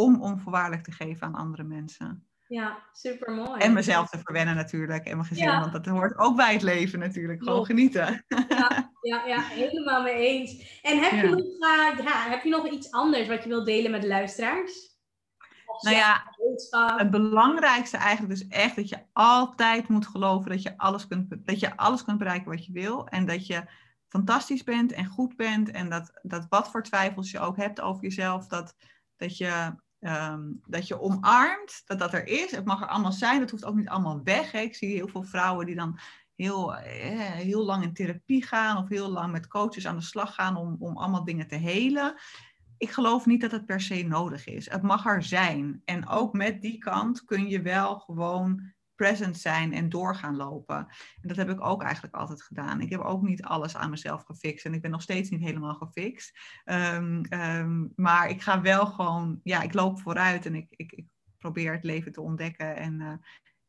om 0.04 0.22
onvoorwaardelijk 0.22 0.84
te 0.84 0.92
geven 0.92 1.28
aan 1.28 1.36
andere 1.36 1.64
mensen. 1.64 2.24
Ja, 2.48 2.78
super 2.94 3.34
mooi. 3.34 3.60
En 3.60 3.74
mezelf 3.74 4.10
te 4.10 4.20
verwennen 4.24 4.56
natuurlijk 4.56 5.06
en 5.06 5.18
mijn 5.18 5.28
gezin, 5.28 5.60
want 5.60 5.72
dat 5.72 5.86
hoort 5.86 6.18
ook 6.18 6.36
bij 6.36 6.54
het 6.54 6.62
leven 6.62 7.00
natuurlijk. 7.00 7.44
Gewoon 7.44 7.66
genieten. 7.66 8.26
Ja, 8.50 8.92
ja, 9.02 9.26
ja, 9.26 9.42
helemaal 9.42 10.02
mee 10.04 10.16
eens. 10.16 10.80
En 10.82 11.00
heb, 11.00 11.12
je 11.12 11.30
nog, 11.30 11.40
uh, 11.40 12.06
ja, 12.06 12.30
heb 12.30 12.44
je 12.44 12.50
nog 12.50 12.70
iets 12.70 12.92
anders 12.92 13.28
wat 13.28 13.44
je 13.44 13.50
wilt 13.50 13.66
delen 13.66 13.92
met 13.92 14.02
de 14.02 14.08
luisteraars? 14.08 14.90
nou 15.82 15.96
ja, 15.96 16.24
het 16.98 17.10
belangrijkste 17.10 17.98
eigenlijk 17.98 18.40
dus 18.40 18.48
echt 18.48 18.76
dat 18.76 18.90
je 18.90 18.98
altijd 19.14 19.88
moet 19.88 20.08
geloven 20.08 20.50
dat 20.50 20.62
je 20.62 20.78
alles 20.78 21.08
kunt, 21.08 21.36
dat 21.46 21.60
je 21.60 21.78
alles 21.78 22.04
kunt 22.04 22.18
bereiken 22.18 22.52
wat 22.52 22.66
je 22.66 22.72
wil. 22.72 23.08
En 23.08 23.26
dat 23.26 23.48
je 23.48 23.64
fantastisch 24.08 24.64
bent 24.64 24.92
en 24.92 25.06
goed 25.06 25.36
bent. 25.36 25.72
En 25.72 25.90
dat, 25.90 26.20
dat 26.22 26.46
wat 26.50 26.72
voor 26.72 26.84
twijfels 26.84 27.32
je 27.32 27.40
ook 27.40 27.58
hebt 27.58 27.82
over 27.82 28.04
jezelf, 28.04 28.48
dat, 28.48 28.76
dat 29.18 29.38
je 29.38 29.74
Ehm, 30.00 30.42
dat 30.66 30.88
je 30.88 31.02
omarmt 31.02 31.82
dat 31.86 32.00
dat 32.00 32.14
er 32.14 32.28
is. 32.28 32.52
Het 32.52 32.66
mag 32.66 32.82
er 32.82 32.88
allemaal 32.88 33.12
zijn. 33.12 33.40
Dat 33.40 33.52
hoeft 33.52 33.66
ook 33.66 33.76
niet 33.76 33.90
allemaal 33.90 34.24
weg. 34.24 34.54
Ik 34.54 34.76
zie 34.76 34.94
heel 34.96 35.08
veel 35.08 35.24
vrouwen 35.24 35.66
die 35.66 35.76
dan 35.76 36.00
heel, 36.36 36.76
eh, 36.76 37.20
heel 37.20 37.66
lang 37.66 37.84
in 37.84 37.94
therapie 37.94 38.46
gaan 38.46 38.78
of 38.78 38.90
heel 38.90 39.10
lang 39.10 39.32
met 39.32 39.48
coaches 39.48 39.88
aan 39.88 39.96
de 39.96 40.02
slag 40.02 40.34
gaan 40.34 40.56
om, 40.56 40.76
om 40.80 40.98
allemaal 40.98 41.24
dingen 41.24 41.48
te 41.48 41.56
helen. 41.56 42.16
Ik 42.78 42.92
geloof 42.92 43.26
niet 43.26 43.42
dat 43.42 43.52
het 43.52 43.66
per 43.66 43.82
se 43.82 44.04
nodig 44.04 44.48
is. 44.48 44.70
Het 44.70 44.82
mag 44.82 45.06
er 45.06 45.24
zijn. 45.24 45.82
En 45.86 46.08
ook 46.08 46.34
met 46.34 46.62
die 46.62 46.78
kant 46.78 47.26
kun 47.26 47.50
je 47.50 47.62
wel 47.62 48.00
gewoon 48.00 48.74
present 49.00 49.38
zijn 49.38 49.74
en 49.74 49.90
doorgaan 49.90 50.36
lopen. 50.36 50.78
En 51.22 51.28
dat 51.28 51.38
heb 51.38 51.50
ik 51.50 51.66
ook 51.66 51.84
eigenlijk 51.84 52.16
altijd 52.16 52.42
gedaan. 52.42 52.82
Ik 52.82 52.90
heb 52.90 53.00
ook 53.00 53.22
niet 53.22 53.44
alles 53.44 53.76
aan 53.76 53.90
mezelf 53.90 54.24
gefixt 54.24 54.66
en 54.66 54.74
ik 54.74 54.82
ben 54.82 54.92
nog 54.92 55.02
steeds 55.02 55.30
niet 55.30 55.42
helemaal 55.42 55.74
gefixt. 55.74 56.40
Um, 56.66 57.34
um, 57.34 57.94
maar 57.96 58.30
ik 58.30 58.42
ga 58.42 58.62
wel 58.62 58.86
gewoon, 58.86 59.40
ja, 59.44 59.62
ik 59.62 59.74
loop 59.74 60.00
vooruit 60.00 60.46
en 60.46 60.56
ik, 60.56 60.68
ik, 60.70 60.92
ik 60.92 61.06
probeer 61.38 61.72
het 61.72 61.84
leven 61.84 62.12
te 62.12 62.22
ontdekken 62.22 62.76
en, 62.76 63.00
uh, 63.00 63.14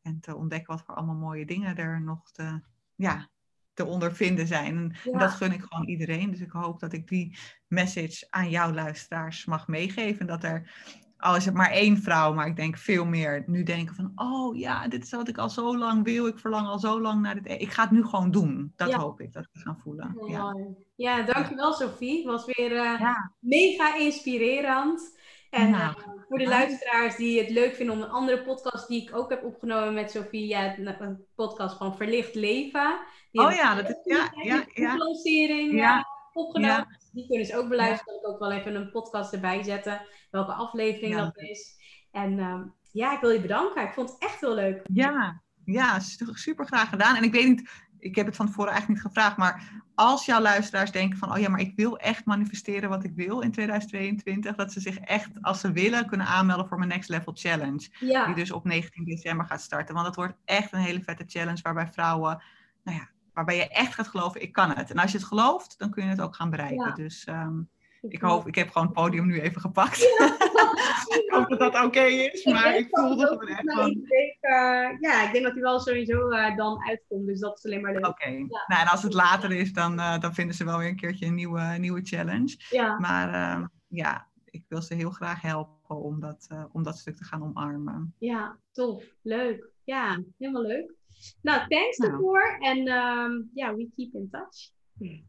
en 0.03 0.21
te 0.21 0.37
ontdekken 0.37 0.75
wat 0.75 0.85
voor 0.85 0.95
allemaal 0.95 1.15
mooie 1.15 1.47
dingen 1.47 1.77
er 1.77 2.03
nog 2.03 2.31
te, 2.31 2.61
ja, 2.95 3.29
te 3.75 3.85
ondervinden 3.85 4.47
zijn. 4.47 4.77
En 4.77 4.97
ja. 5.05 5.19
dat 5.19 5.31
gun 5.31 5.53
ik 5.53 5.63
gewoon 5.63 5.89
iedereen. 5.89 6.31
Dus 6.31 6.41
ik 6.41 6.53
hoop 6.53 6.81
dat 6.81 6.93
ik 6.93 7.09
die 7.09 7.39
message 7.67 8.27
aan 8.31 8.51
jouw 8.51 8.73
luisteraars 8.73 9.45
mag 9.45 9.69
meegeven. 9.69 10.27
Dat 10.27 10.45
er 10.45 10.71
al 11.21 11.37
is 11.37 11.45
het 11.45 11.55
maar 11.55 11.71
één 11.71 11.97
vrouw, 11.97 12.33
maar 12.33 12.47
ik 12.47 12.57
denk 12.57 12.77
veel 12.77 13.05
meer 13.05 13.45
nu 13.47 13.63
denken 13.63 13.95
van, 13.95 14.13
oh 14.15 14.57
ja, 14.57 14.89
dit 14.89 15.03
is 15.03 15.11
wat 15.11 15.29
ik 15.29 15.39
al 15.39 15.51
zo 15.51 15.79
lang 15.79 16.05
wil. 16.05 16.27
Ik 16.27 16.39
verlang 16.39 16.67
al 16.67 16.79
zo 16.79 17.01
lang 17.01 17.23
naar 17.23 17.35
dit. 17.35 17.47
E-, 17.47 17.55
ik 17.55 17.71
ga 17.71 17.83
het 17.83 17.91
nu 17.91 18.05
gewoon 18.05 18.31
doen. 18.31 18.73
Dat 18.77 18.93
hoop 18.93 19.21
ik, 19.21 19.33
dat 19.33 19.43
ik 19.43 19.61
gaan 19.63 19.79
voelen. 19.83 20.17
Ja, 20.29 20.57
ja 20.97 21.23
dankjewel 21.23 21.73
Sophie. 21.73 22.17
Het 22.17 22.27
was 22.27 22.45
weer 22.45 22.73
uh, 22.73 23.17
mega 23.39 23.97
inspirerend. 23.97 25.19
En 25.51 25.71
nou, 25.71 25.95
uh, 25.99 26.07
voor 26.29 26.39
de 26.39 26.47
luisteraars 26.47 27.17
die 27.17 27.41
het 27.41 27.51
leuk 27.51 27.75
vinden 27.75 27.95
om 27.95 28.03
een 28.03 28.11
andere 28.11 28.43
podcast 28.43 28.89
die 28.89 29.03
ik 29.03 29.17
ook 29.17 29.31
heb 29.31 29.45
opgenomen 29.45 29.95
met 29.95 30.11
Sophie, 30.11 30.47
ja, 30.47 30.79
een 30.79 31.27
podcast 31.35 31.77
van 31.77 31.97
Verlicht 31.97 32.35
Leven. 32.35 33.01
Die 33.31 33.41
oh 33.41 33.53
ja, 33.53 33.75
dat 33.75 33.89
is 33.89 33.97
ja, 34.05 34.33
ja, 34.43 34.65
ja. 34.75 34.97
lancering 34.97 35.73
ja. 35.73 36.07
opgenomen. 36.33 36.99
Die 37.13 37.27
kunnen 37.27 37.47
ze 37.47 37.57
ook 37.57 37.69
beluisteren. 37.69 38.15
Ik 38.15 38.29
ook 38.29 38.39
wel 38.39 38.53
even 38.53 38.75
een 38.75 38.91
podcast 38.91 39.33
erbij 39.33 39.63
zetten 39.63 40.01
welke 40.31 40.53
aflevering 40.53 41.17
dat 41.17 41.39
is. 41.39 41.75
En 42.11 42.33
uh, 42.33 42.61
ja, 42.93 43.15
ik 43.15 43.21
wil 43.21 43.31
je 43.31 43.41
bedanken. 43.41 43.83
Ik 43.83 43.93
vond 43.93 44.11
het 44.11 44.23
echt 44.23 44.41
heel 44.41 44.55
leuk. 44.55 44.81
Ja, 44.93 45.43
ja, 45.65 45.99
super 46.33 46.67
graag 46.67 46.89
gedaan. 46.89 47.17
En 47.17 47.23
ik 47.23 47.33
weet 47.33 47.49
niet, 47.49 47.71
ik 47.99 48.15
heb 48.15 48.27
het 48.27 48.37
van 48.37 48.47
tevoren 48.47 48.71
eigenlijk 48.73 49.03
niet 49.03 49.13
gevraagd, 49.13 49.37
maar 49.37 49.83
als 49.95 50.25
jouw 50.25 50.41
luisteraars 50.41 50.91
denken 50.91 51.19
van, 51.19 51.33
oh 51.33 51.39
ja, 51.39 51.49
maar 51.49 51.61
ik 51.61 51.77
wil 51.77 51.99
echt 51.99 52.25
manifesteren 52.25 52.89
wat 52.89 53.05
ik 53.05 53.13
wil 53.15 53.41
in 53.41 53.53
2022, 53.53 54.57
dat 54.57 54.73
ze 54.73 54.81
zich 54.81 54.99
echt, 54.99 55.29
als 55.41 55.61
ze 55.61 55.73
willen, 55.73 56.07
kunnen 56.07 56.27
aanmelden 56.27 56.69
voor 56.69 56.79
mijn 56.79 56.91
Next 56.91 57.09
Level 57.09 57.33
Challenge. 57.37 57.89
Ja. 57.99 58.27
Die 58.27 58.35
dus 58.35 58.53
op 58.53 58.65
19 58.65 59.05
december 59.05 59.47
gaat 59.47 59.61
starten. 59.61 59.95
Want 59.95 60.07
dat 60.07 60.17
wordt 60.17 60.37
echt 60.45 60.73
een 60.73 60.81
hele 60.81 61.03
vette 61.03 61.25
challenge 61.27 61.63
waarbij 61.63 61.89
vrouwen, 61.93 62.43
nou 62.83 62.99
ja, 62.99 63.09
waarbij 63.33 63.57
je 63.57 63.69
echt 63.69 63.95
gaat 63.95 64.09
geloven, 64.09 64.43
ik 64.43 64.53
kan 64.53 64.71
het. 64.71 64.91
En 64.91 64.99
als 64.99 65.13
je 65.13 65.19
het 65.19 65.27
gelooft, 65.27 65.79
dan 65.79 65.91
kun 65.91 66.05
je 66.05 66.11
het 66.11 66.21
ook 66.21 66.37
gaan 66.37 66.51
bereiken. 66.51 66.87
Ja. 66.87 66.95
Dus 66.95 67.27
um, 67.29 67.71
ik 68.09 68.21
hoop, 68.21 68.47
ik 68.47 68.55
heb 68.55 68.71
gewoon 68.71 68.87
het 68.87 68.97
podium 68.97 69.27
nu 69.27 69.41
even 69.41 69.61
gepakt. 69.61 69.99
Ja. 69.99 70.37
ik 71.25 71.31
hoop 71.31 71.49
dat 71.49 71.59
dat 71.59 71.75
oké 71.75 71.85
okay 71.85 72.13
is, 72.13 72.45
maar 72.45 72.77
ik, 72.77 72.87
ik 72.87 72.99
voelde 72.99 73.29
het 73.31 73.49
echt 73.49 73.63
nou, 73.63 73.91
ik 73.91 74.09
denk, 74.09 74.37
uh, 74.41 75.01
Ja, 75.01 75.27
ik 75.27 75.33
denk 75.33 75.45
dat 75.45 75.53
hij 75.53 75.63
wel 75.63 75.81
sowieso 75.81 76.31
uh, 76.31 76.57
dan 76.57 76.83
uitkomt, 76.89 77.27
dus 77.27 77.41
dat 77.41 77.59
is 77.59 77.65
alleen 77.65 77.81
maar 77.81 77.93
leuk. 77.93 78.07
Oké, 78.07 78.11
okay. 78.11 78.39
ja. 78.39 78.65
nou, 78.67 78.81
en 78.81 78.87
als 78.87 79.03
het 79.03 79.13
later 79.13 79.53
is, 79.53 79.73
dan, 79.73 79.99
uh, 79.99 80.19
dan 80.19 80.35
vinden 80.35 80.55
ze 80.55 80.65
wel 80.65 80.79
weer 80.79 80.89
een 80.89 80.97
keertje 80.97 81.27
een 81.27 81.35
nieuwe, 81.35 81.61
nieuwe 81.61 82.01
challenge. 82.03 82.57
Ja. 82.71 82.99
Maar 82.99 83.35
ehm, 83.35 83.67
ja, 83.89 84.29
ik 84.45 84.65
wil 84.69 84.83
ze 84.83 84.95
heel 84.95 85.11
graag 85.11 85.43
helpen 85.43 85.97
om 85.97 86.21
dat, 86.21 86.49
om 86.73 86.83
dat 86.83 86.99
stuk 86.99 87.17
te 87.17 87.25
gaan 87.25 87.43
omarmen. 87.43 88.15
Ja, 88.19 88.59
tof, 88.73 89.05
leuk. 89.23 89.69
Ja, 89.85 90.23
helemaal 90.39 90.63
leuk. 90.63 90.95
Nou, 91.43 91.69
thanks 91.69 91.97
nou. 91.97 92.11
daarvoor 92.11 92.57
en 92.61 92.79
um, 92.79 93.51
ja, 93.55 93.75
we 93.75 93.91
keep 93.97 94.15
in 94.15 94.29
touch. 94.31 94.71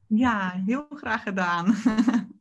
Ja, 0.08 0.62
heel 0.66 0.86
graag 0.90 1.24
gedaan. 1.24 1.74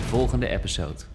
volgende 0.11 0.47
episode. 0.47 1.10